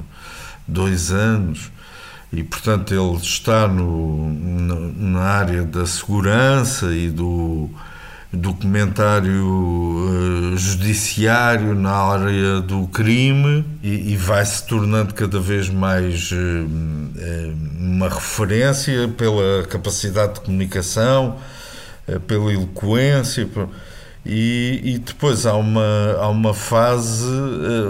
[0.69, 1.71] dois anos.
[2.31, 4.31] E, portanto, ele está no,
[4.95, 7.69] na área da segurança e do
[8.31, 16.31] documentário uh, judiciário na área do crime e, e vai se tornando cada vez mais
[16.31, 21.37] uh, uh, uma referência pela capacidade de comunicação,
[22.27, 23.47] pela eloquência.
[24.25, 27.25] E, e, depois há uma, há uma fase,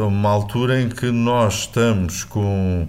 [0.05, 2.88] uma altura em que nós estamos com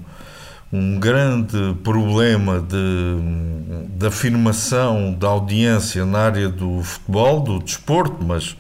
[0.73, 8.57] um grande problema de, de afirmação da audiência na área do futebol, do desporto, mas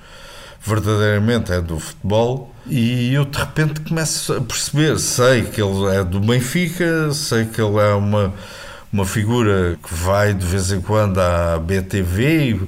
[0.60, 2.52] verdadeiramente é do futebol.
[2.66, 7.60] E eu de repente começo a perceber, sei que ele é do Benfica, sei que
[7.60, 8.32] ele é uma,
[8.92, 12.60] uma figura que vai de vez em quando à BTV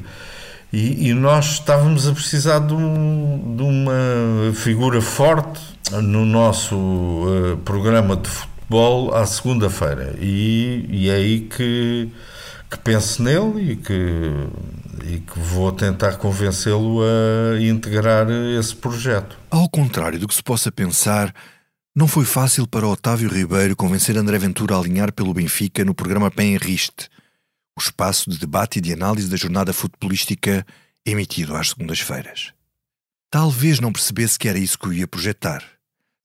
[0.73, 5.61] e, e nós estávamos a precisar de, um, de, uma figura forte
[5.91, 10.17] no nosso uh, programa de futebol à segunda-feira.
[10.19, 12.09] E, e é aí que,
[12.71, 14.31] que penso nele e que,
[15.05, 18.27] e que vou tentar convencê-lo a integrar
[18.59, 19.37] esse projeto.
[19.51, 21.35] Ao contrário do que se possa pensar,
[21.95, 26.31] não foi fácil para Otávio Ribeiro convencer André Ventura a alinhar pelo Benfica no programa
[26.31, 27.11] Penriste,
[27.77, 30.67] o espaço de debate e de análise da jornada futebolística
[31.05, 32.53] emitido às segundas-feiras.
[33.31, 35.65] Talvez não percebesse que era isso que o ia projetar.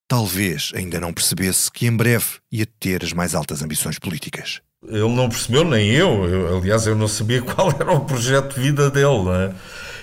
[0.08, 4.62] talvez ainda não percebesse que em breve ia ter as mais altas ambições políticas.
[4.88, 6.26] Ele não percebeu, nem eu.
[6.26, 6.58] eu.
[6.58, 9.30] Aliás, eu não sabia qual era o projeto de vida dele.
[9.30, 9.56] É?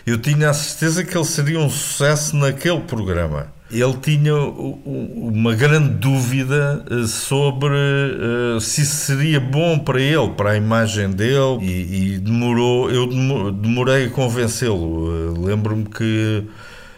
[0.06, 3.53] Eu tinha a certeza que ele seria um sucesso naquele programa.
[3.70, 10.56] Ele tinha uma grande dúvida eh, sobre uh, se seria bom para ele, para a
[10.56, 13.06] imagem dele, e, e demorou, eu
[13.52, 15.32] demorei a convencê-lo.
[15.32, 16.46] Uh, Lembro-me que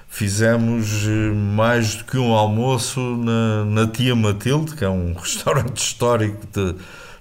[0.09, 1.07] fizemos
[1.55, 6.75] mais do que um almoço na, na Tia Matilde, que é um restaurante histórico de,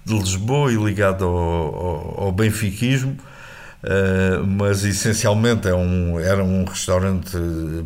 [0.04, 3.16] de Lisboa e ligado ao, ao, ao benfiquismo.
[3.86, 7.38] Uh, mas essencialmente é um, era um restaurante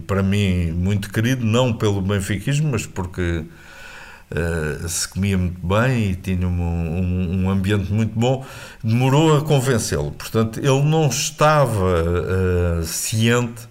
[0.08, 3.43] para mim muito querido, não pelo benfiquismo, mas porque
[4.32, 8.45] uh, se comia muito bem e tinha um, um, um ambiente muito bom.
[8.82, 13.68] Demorou a convencê-lo, portanto, ele não estava uh, ciente,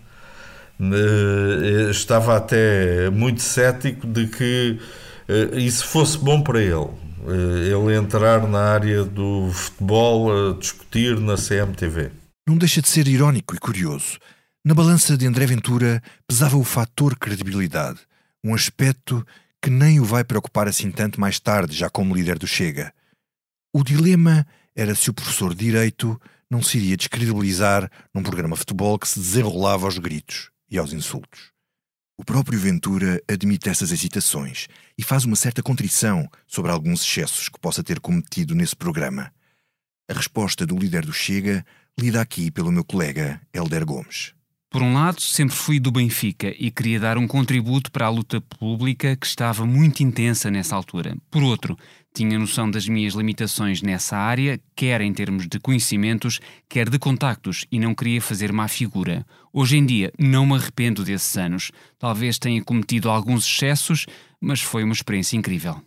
[1.91, 4.79] estava até muito cético de que
[5.55, 6.89] isso fosse bom para ele.
[7.27, 12.18] Ele entrar na área do futebol a discutir na CMTV
[12.49, 14.19] não deixa de ser irónico e curioso.
[14.65, 18.01] Na balança de André Ventura pesava o fator credibilidade,
[18.43, 19.25] um aspecto
[19.63, 22.91] que nem o vai preocupar assim tanto mais tarde, já como líder do Chega.
[23.71, 26.19] O dilema era se o professor de Direito
[26.51, 30.95] não se iria descredibilizar num programa de futebol que se desenrolava aos gritos e aos
[30.95, 31.53] insultos.
[32.17, 37.61] O próprio Ventura admite essas hesitações e faz uma certa contrição sobre alguns excessos que
[37.61, 39.31] possa ter cometido nesse programa.
[40.09, 41.63] A resposta do líder do Chega
[41.99, 44.33] lida aqui pelo meu colega Helder Gomes.
[44.71, 48.41] Por um lado, sempre fui do Benfica e queria dar um contributo para a luta
[48.41, 51.17] pública que estava muito intensa nessa altura.
[51.31, 51.77] Por outro,
[52.15, 56.39] tinha noção das minhas limitações nessa área, quer em termos de conhecimentos,
[56.69, 59.27] quer de contactos, e não queria fazer má figura.
[59.53, 61.73] Hoje em dia, não me arrependo desses anos.
[61.99, 64.07] Talvez tenha cometido alguns excessos,
[64.39, 65.83] mas foi uma experiência incrível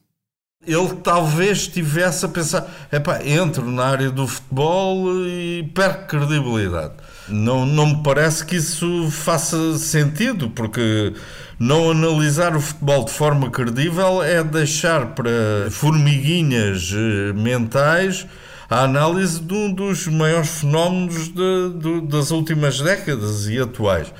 [0.66, 6.94] ele talvez estivesse a pensar: epá, entro na área do futebol e perco credibilidade.
[7.28, 11.14] Não, não me parece que isso faça sentido, porque
[11.58, 18.28] não analisar o futebol de forma credível é deixar para formiguinhas eh, mentais
[18.70, 24.14] a análise de um dos maiores fenómenos de, de, das últimas décadas e atuais.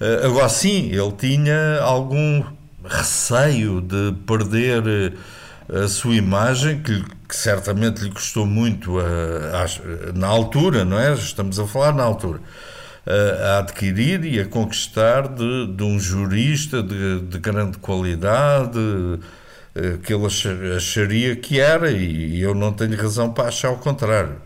[0.00, 2.42] Eh, agora, sim, ele tinha algum
[2.84, 5.14] receio de perder
[5.68, 11.12] a sua imagem, que, que certamente lhe custou muito a, a, na altura, não é?
[11.12, 12.40] Estamos a falar na altura.
[13.06, 18.78] A, a adquirir e a conquistar de, de um jurista de, de, grande qualidade
[19.74, 20.26] eh, que ele
[20.76, 24.36] acharia que era, e eu não tenho razão para achar o contrário.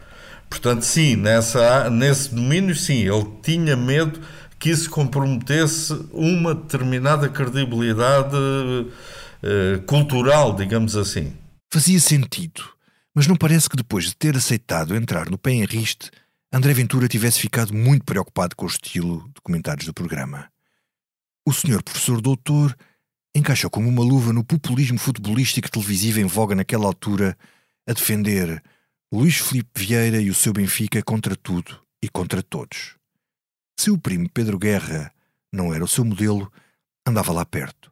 [0.50, 4.20] Portanto, sim, nessa, nesse domínio, sim, ele tinha medo
[4.58, 8.36] que isso comprometesse uma determinada credibilidade
[9.42, 11.36] eh, cultural, digamos assim.
[11.72, 12.62] Fazia sentido,
[13.14, 16.10] mas não parece que depois de ter aceitado entrar no pé em riste,
[16.52, 20.50] André Ventura tivesse ficado muito preocupado com o estilo de comentários do programa.
[21.46, 22.76] O senhor professor doutor
[23.34, 27.36] encaixou como uma luva no populismo futebolístico televisivo em voga naquela altura,
[27.88, 28.62] a defender
[29.10, 32.96] Luís Filipe Vieira e o seu Benfica contra tudo e contra todos.
[33.80, 35.12] Seu primo Pedro Guerra
[35.50, 36.52] não era o seu modelo,
[37.06, 37.90] andava lá perto.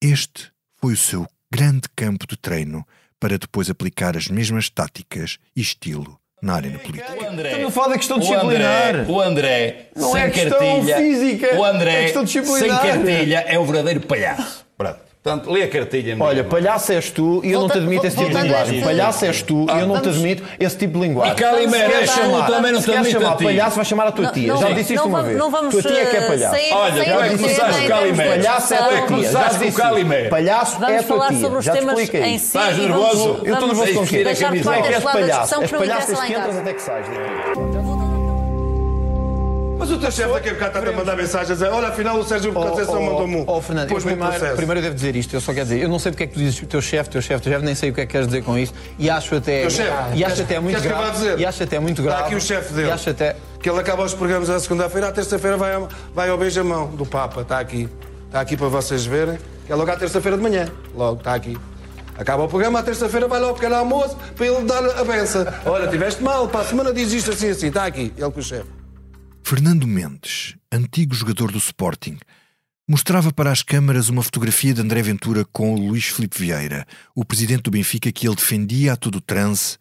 [0.00, 0.51] Este
[0.82, 2.84] foi o seu grande campo de treino
[3.20, 7.14] para depois aplicar as mesmas táticas e estilo na arena política.
[7.14, 8.94] O André, Estamos a falar da questão disciplinar.
[8.96, 13.56] O André, o André não sem é cartilha, física, o André é sem cartilha é
[13.60, 14.66] o verdadeiro palhaço.
[14.76, 15.11] Pronto.
[15.22, 16.16] Portanto, lê a cartilha.
[16.18, 18.80] Olha, palhaço és tu e eu não te admito esse tipo de linguagem.
[18.82, 21.34] Palhaço és tu e eu não te admito esse tipo de linguagem.
[21.34, 24.56] E Calimera chamar, também não te admito chamar palhaço, vai chamar a tua tia.
[24.56, 25.38] Já disse isto uma vez.
[25.38, 26.56] Tua tia é que é palhaço.
[26.72, 28.30] Olha, já começaste com Calimera.
[28.30, 29.30] Palhaço é a tua tia.
[29.30, 30.28] Já disse Calimera.
[30.28, 31.60] Palhaço é a tua tia.
[31.60, 32.34] Já te expliquei.
[32.34, 33.40] Estás nervoso?
[33.44, 34.06] Eu estou nervoso com o?
[34.06, 34.44] Tu é que
[34.92, 35.54] és palhaço.
[35.62, 37.06] És palhaço desde que entras até que sais.
[39.82, 42.16] Mas o teu chefe daqui a bocado está a mandar mensagens a dizer olha, afinal
[42.16, 43.44] o Sérgio Conceição oh, mandou-me um.
[43.48, 45.98] Oh, Fernando, eu primeiro, primeiro eu devo dizer isto, eu só quero dizer, eu não
[45.98, 47.90] sei porque é que tu dizes o teu chefe, teu chefe, teu chefe, nem sei
[47.90, 50.60] o que é que queres dizer com isso, e acho até, chefe, e acho até
[50.60, 51.40] muito grave, dizer?
[51.40, 52.16] e acho até muito grave.
[52.16, 52.88] Está aqui o chefe dele.
[52.88, 53.34] E acho até...
[53.60, 55.72] Que ele acaba os programas na segunda-feira, à terça-feira vai,
[56.14, 57.88] vai ao beijamão do Papa, está aqui.
[58.26, 61.58] Está aqui para vocês verem, que é logo à terça-feira de manhã, logo, está aqui.
[62.16, 65.44] Acaba o programa, à terça-feira vai lá ao pequeno almoço para ele dar a benção.
[65.66, 68.42] Olha, tiveste mal, para a semana diz isto assim, assim, está aqui, ele com o
[68.44, 68.81] chefe.
[69.44, 72.18] Fernando Mendes, antigo jogador do Sporting,
[72.88, 77.24] mostrava para as câmaras uma fotografia de André Ventura com o Luís Filipe Vieira, o
[77.24, 79.76] presidente do Benfica que ele defendia a todo o transe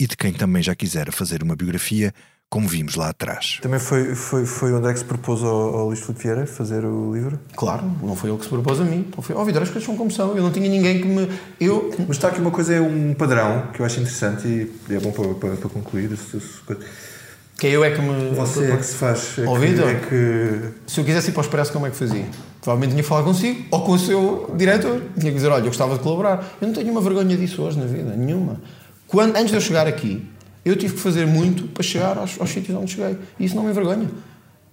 [0.00, 2.12] e de quem também já quisera fazer uma biografia
[2.50, 3.58] como vimos lá atrás.
[3.60, 6.84] Também foi, foi, foi onde é que se propôs ao, ao Luís Filipe Vieira fazer
[6.84, 7.38] o livro?
[7.54, 9.04] Claro, não foi ele que se propôs a mim.
[9.08, 10.34] Então foi, ó oh, Vitor, as coisas são como são.
[10.36, 11.28] Eu não tinha ninguém que me.
[11.60, 11.94] Eu...
[12.00, 15.12] Mas está aqui uma coisa, é um padrão que eu acho interessante e é bom
[15.12, 16.10] para, para, para concluir.
[17.58, 18.36] Que é eu é que me.
[18.36, 19.36] Você é que se faz.
[19.36, 20.90] É oh, Vitor, é que...
[20.90, 22.24] se eu quisesse ir para o Expresso, como é que fazia?
[22.62, 25.02] Provavelmente tinha que falar consigo ou com o seu diretor.
[25.18, 26.56] Tinha que dizer: olha, eu gostava de colaborar.
[26.60, 28.60] Eu não tenho uma vergonha disso hoje na vida, nenhuma.
[29.08, 30.24] Quando, antes de eu chegar aqui,
[30.64, 33.18] eu tive que fazer muito para chegar aos, aos sítios onde cheguei.
[33.40, 34.08] E isso não me envergonha.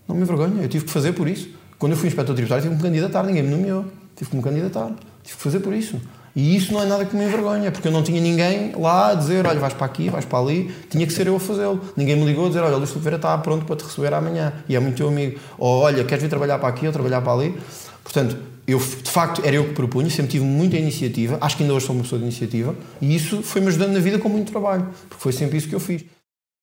[0.08, 0.62] Não me envergonha.
[0.62, 1.50] Eu tive que fazer por isso.
[1.80, 3.86] Quando eu fui inspector tributário, tive que me candidatar, ninguém me nomeou.
[4.16, 4.90] Tive que me candidatar.
[5.24, 6.00] Tive que fazer por isso.
[6.36, 9.14] E isso não é nada que me envergonha, porque eu não tinha ninguém lá a
[9.16, 10.70] dizer: olha, vais para aqui, vais para ali.
[10.90, 11.82] Tinha que ser eu a fazê-lo.
[11.96, 14.52] Ninguém me ligou a dizer: olha, o Luís Oliveira está pronto para te receber amanhã.
[14.68, 15.40] E é muito teu amigo.
[15.58, 17.58] Ou olha, queres vir trabalhar para aqui ou trabalhar para ali.
[18.04, 21.38] Portanto, eu, de facto, era eu que propunha, sempre tive muita iniciativa.
[21.40, 22.76] Acho que ainda hoje sou uma pessoa de iniciativa.
[23.00, 25.80] E isso foi-me ajudando na vida com muito trabalho, porque foi sempre isso que eu
[25.80, 26.04] fiz.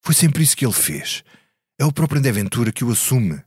[0.05, 1.25] Foi sempre isso que ele fez.
[1.79, 3.41] É o próprio André Ventura que o assume.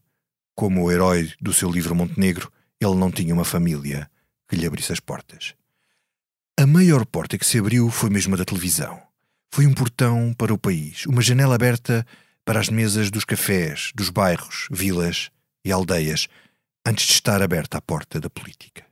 [0.55, 2.49] Como o herói do seu livro Montenegro,
[2.80, 4.09] ele não tinha uma família
[4.47, 5.53] que lhe abrisse as portas.
[6.57, 9.01] A maior porta que se abriu foi mesmo a da televisão.
[9.51, 12.07] Foi um portão para o país, uma janela aberta
[12.45, 15.29] para as mesas dos cafés, dos bairros, vilas
[15.65, 16.29] e aldeias,
[16.85, 18.85] antes de estar aberta a porta da política.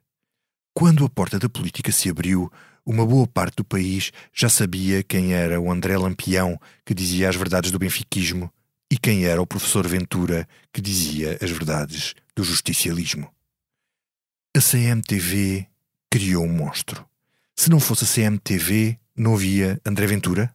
[0.73, 2.51] Quando a porta da política se abriu,
[2.85, 7.35] uma boa parte do país já sabia quem era o André Lampião que dizia as
[7.37, 8.51] verdades do benfiquismo
[8.91, 13.31] e quem era o professor Ventura que dizia as verdades do justicialismo.
[14.53, 15.65] A CMTV
[16.09, 17.07] criou um monstro.
[17.55, 20.53] Se não fosse a CMTV, não havia André Ventura?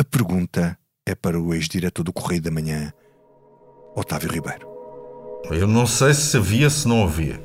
[0.00, 2.92] A pergunta é para o ex-diretor do Correio da Manhã,
[3.96, 4.68] Otávio Ribeiro.
[5.50, 7.42] Eu não sei se havia, se não havia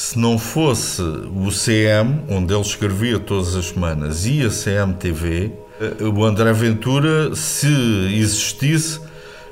[0.00, 6.04] se não fosse o CM, onde ele escrevia todas as semanas, e a CMTV, eh,
[6.04, 7.68] o André Ventura, se
[8.14, 8.98] existisse,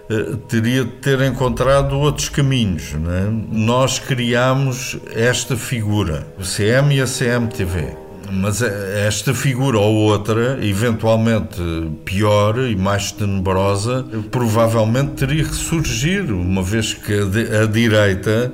[0.09, 2.95] eh, teria de ter encontrado outros caminhos.
[2.95, 3.31] É?
[3.53, 8.08] Nós criámos esta figura, o CM e a CMTV.
[8.31, 11.61] Mas eh, esta figura ou outra, eventualmente
[12.05, 18.53] pior e mais tenebrosa, provavelmente teria que surgir, uma vez que a, direita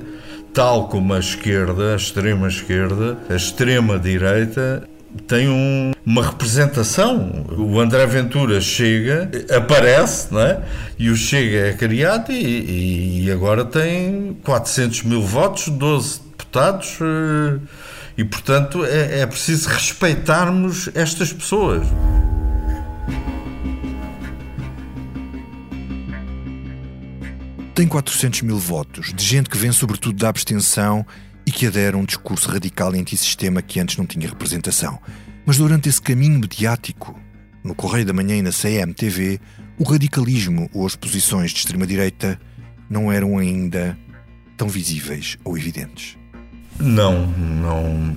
[0.53, 4.87] tal como a esquerda, a extrema esquerda, a extrema direita,
[5.27, 7.45] tem um, uma representação.
[7.57, 10.61] O André Ventura chega, aparece, não é?
[10.97, 17.59] e o Chega é criado e, e agora tem 400 mil votos, 12 deputados, eh,
[18.17, 21.85] e portanto é, é preciso respeitarmos estas pessoas.
[27.75, 31.05] tem 400 mil votos, de gente que vem sobretudo da abstenção
[31.45, 34.97] e que adere a um discurso radical e antissistema que antes não tinha representação.
[35.45, 37.19] Mas durante esse caminho mediático,
[37.61, 39.41] no Correio da Manhã e na CMTV,
[39.77, 42.39] o radicalismo ou as posições de extrema-direita
[42.89, 43.97] não eram ainda
[44.55, 46.17] tão visíveis ou evidentes.
[46.79, 48.15] Não, não.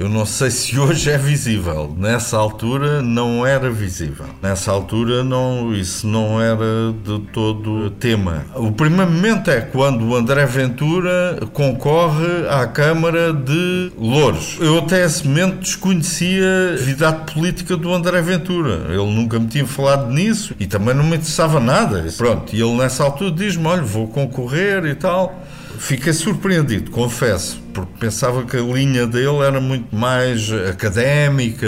[0.00, 1.94] Eu não sei se hoje é visível.
[1.98, 4.24] Nessa altura não era visível.
[4.42, 6.64] Nessa altura não, isso não era
[7.04, 8.46] de todo tema.
[8.54, 14.56] O primeiro momento é quando o André Ventura concorre à Câmara de Louros.
[14.58, 18.86] Eu até esse momento desconhecia a atividade política do André Ventura.
[18.88, 22.06] Ele nunca me tinha falado nisso e também não me interessava nada.
[22.16, 25.44] Pronto, e ele nessa altura diz-me: olha, vou concorrer e tal.
[25.80, 31.66] Fiquei surpreendido, confesso, porque pensava que a linha dele era muito mais académica.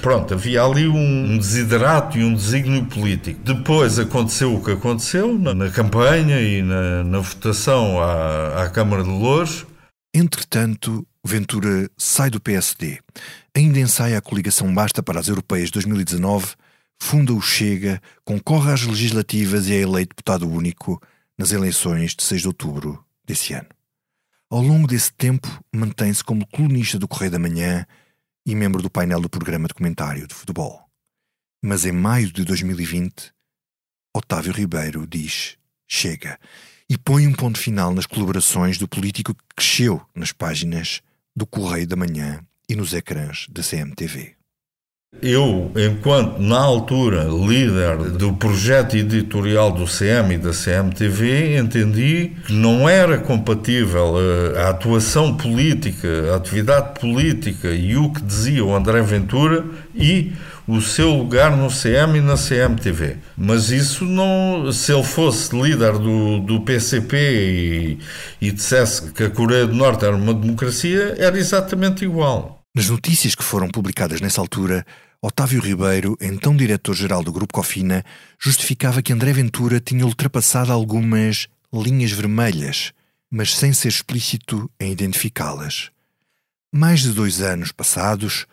[0.00, 3.38] Pronto, havia ali um desiderato e um desígnio político.
[3.44, 9.04] Depois aconteceu o que aconteceu na, na campanha e na, na votação à, à Câmara
[9.04, 9.66] de Louros.
[10.14, 12.98] Entretanto, Ventura sai do PSD.
[13.54, 16.54] Ainda ensaia a coligação Basta para as Europeias 2019,
[17.00, 21.00] funda o Chega, concorre às legislativas e é eleito deputado único
[21.38, 23.68] nas eleições de 6 de outubro desse ano.
[24.50, 27.86] Ao longo desse tempo, mantém-se como colunista do Correio da Manhã
[28.44, 30.84] e membro do painel do programa de comentário de futebol.
[31.62, 33.32] Mas em maio de 2020,
[34.16, 35.56] Otávio Ribeiro diz:
[35.86, 36.38] chega,
[36.88, 41.00] e põe um ponto final nas colaborações do político que cresceu nas páginas
[41.36, 44.39] do Correio da Manhã e nos ecrãs da CMTV.
[45.22, 52.52] Eu, enquanto na altura líder do projeto editorial do CM e da CMTV, entendi que
[52.54, 58.74] não era compatível a, a, atuação política, a atividade política e o que dizia o
[58.74, 60.32] André Ventura e
[60.66, 63.16] o seu lugar no CM e na CMTV.
[63.36, 64.72] Mas isso não.
[64.72, 67.98] Se ele fosse líder do, do PCP e,
[68.40, 72.59] e dissesse que a Coreia do Norte era uma democracia, era exatamente igual.
[72.72, 74.86] Nas notícias que foram publicadas nessa altura,
[75.20, 78.04] Otávio Ribeiro, então diretor-geral do Grupo Cofina,
[78.38, 82.92] justificava que André Ventura tinha ultrapassado algumas linhas vermelhas,
[83.28, 85.90] mas sem ser explícito em identificá-las.
[86.72, 88.46] Mais de dois anos passados,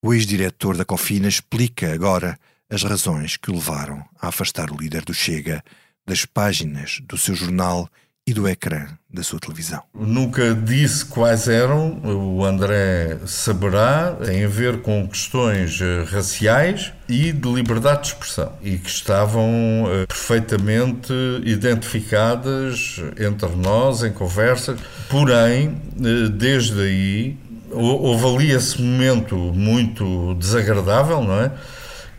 [0.00, 2.38] o ex-diretor da Cofina explica agora
[2.70, 5.64] as razões que o levaram a afastar o líder do Chega
[6.06, 7.90] das páginas do seu jornal
[8.28, 9.82] e do ecrã da sua televisão.
[9.94, 17.32] Nunca disse quais eram, o André saberá, tem a ver com questões eh, raciais e
[17.32, 21.10] de liberdade de expressão e que estavam eh, perfeitamente
[21.42, 24.78] identificadas entre nós em conversas.
[25.08, 27.38] Porém, eh, desde aí,
[27.70, 31.50] houve ali esse momento muito desagradável, não é?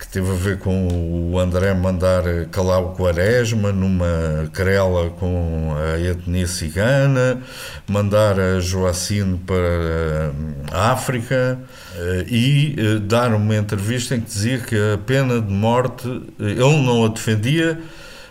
[0.08, 0.88] Teve a ver com
[1.32, 7.42] o André mandar calar o Quaresma numa querela com a etnia cigana,
[7.86, 10.32] mandar a Joacine para
[10.72, 11.60] a África
[11.96, 16.08] eh, e eh, dar uma entrevista em que dizia que a pena de morte
[16.40, 17.78] ele não a defendia,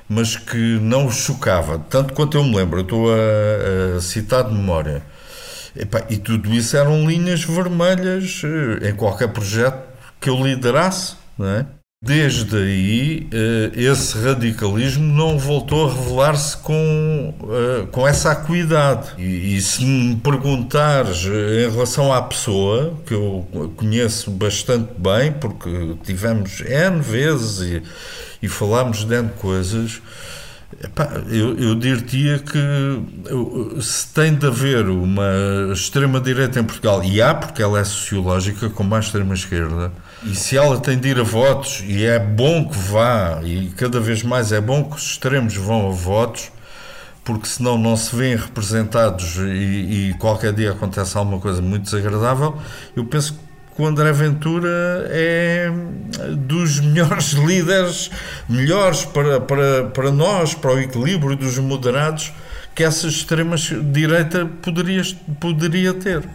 [0.09, 1.79] mas que não o chocava.
[1.91, 5.03] Tanto quanto eu me lembro, eu estou a, a citar de memória.
[6.09, 9.87] e tudo isso eram linhas vermelhas eh, em qualquer projeto
[10.21, 11.67] que eu liderasse é?
[12.01, 19.09] Desde aí, eh, esse radicalismo não voltou a revelar-se com, eh, com essa acuidade.
[19.19, 23.45] E, e, se me perguntares eh, em relação à pessoa, que eu
[23.77, 27.83] conheço bastante bem, porque tivemos N vezes e,
[28.43, 30.01] e falámos de N coisas,
[30.85, 37.35] Epá, eu, eu diria que se tem de haver uma extrema-direita em Portugal, e há
[37.35, 39.91] porque ela é sociológica, como a extrema-esquerda,
[40.25, 44.01] e se ela tem de ir a votos, e é bom que vá, e cada
[44.01, 46.51] vez mais é bom que os extremos vão a votos,
[47.25, 52.59] porque senão não se veem representados e, e qualquer dia acontece alguma coisa muito desagradável,
[52.97, 55.71] eu penso que o André Ventura é
[56.37, 58.11] dos melhores líderes,
[58.49, 62.33] melhores para, para, para nós, para o equilíbrio dos moderados,
[62.75, 65.03] que essa extrema-direita poderia,
[65.39, 66.29] poderia ter.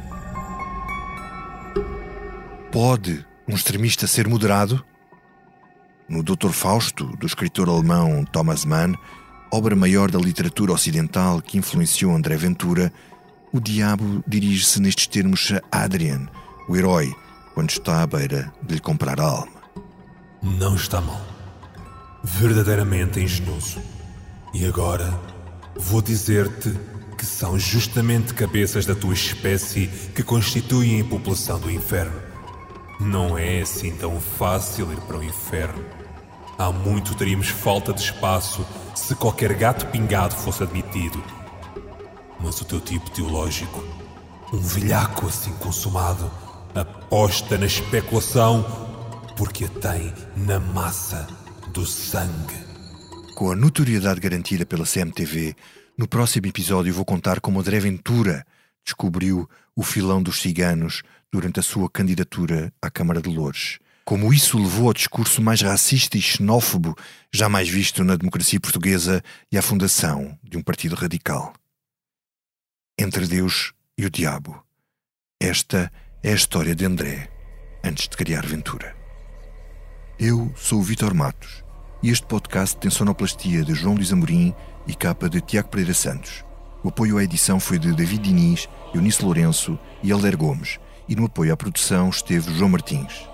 [2.71, 4.83] Pode um extremista ser moderado?
[6.07, 6.49] No Dr.
[6.51, 8.95] Fausto, do escritor alemão Thomas Mann,
[9.51, 12.91] obra maior da literatura ocidental que influenciou André Ventura,
[13.51, 16.27] o diabo dirige-se nestes termos a Adrian,
[16.67, 17.13] o herói,
[17.53, 19.53] quando está à beira de lhe comprar a alma.
[20.41, 21.21] Não está mal.
[22.23, 23.79] Verdadeiramente engenhoso.
[24.53, 25.19] E agora
[25.75, 26.73] vou dizer-te
[27.17, 32.32] que são justamente cabeças da tua espécie que constituem a população do inferno.
[33.03, 35.83] Não é assim tão fácil ir para o inferno.
[36.57, 41.21] Há muito teríamos falta de espaço se qualquer gato pingado fosse admitido.
[42.39, 43.83] Mas o teu tipo teológico,
[44.53, 46.31] um velhaco assim consumado,
[46.73, 48.63] aposta na especulação
[49.35, 51.27] porque a tem na massa
[51.73, 52.55] do sangue.
[53.35, 55.55] Com a notoriedade garantida pela CMTV,
[55.97, 58.45] no próximo episódio vou contar como André Ventura
[58.85, 63.79] descobriu o filão dos ciganos durante a sua candidatura à Câmara de Loures.
[64.05, 66.95] Como isso levou ao discurso mais racista e xenófobo
[67.33, 71.51] jamais visto na democracia portuguesa e à fundação de um partido radical.
[72.99, 74.63] Entre Deus e o Diabo.
[75.41, 77.31] Esta é a história de André,
[77.83, 78.95] antes de criar Ventura.
[80.19, 81.63] Eu sou o Vitor Matos
[82.03, 84.53] e este podcast tem sonoplastia de João Luís Amorim
[84.85, 86.45] e capa de Tiago Pereira Santos.
[86.83, 90.77] O apoio à edição foi de David Diniz, Eunice Lourenço e Helder Gomes
[91.07, 93.27] e no apoio à produção esteve João Martins.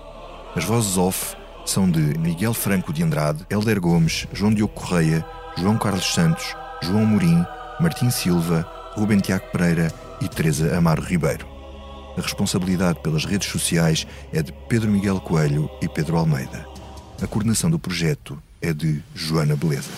[0.56, 5.24] As vozes off são de Miguel Franco de Andrade, Helder Gomes, João Diogo Correia,
[5.56, 7.44] João Carlos Santos, João Morim,
[7.78, 11.46] Martim Silva, Rubem Tiago Pereira e Teresa Amaro Ribeiro.
[12.16, 16.66] A responsabilidade pelas redes sociais é de Pedro Miguel Coelho e Pedro Almeida.
[17.22, 19.90] A coordenação do projeto é de Joana Beleza.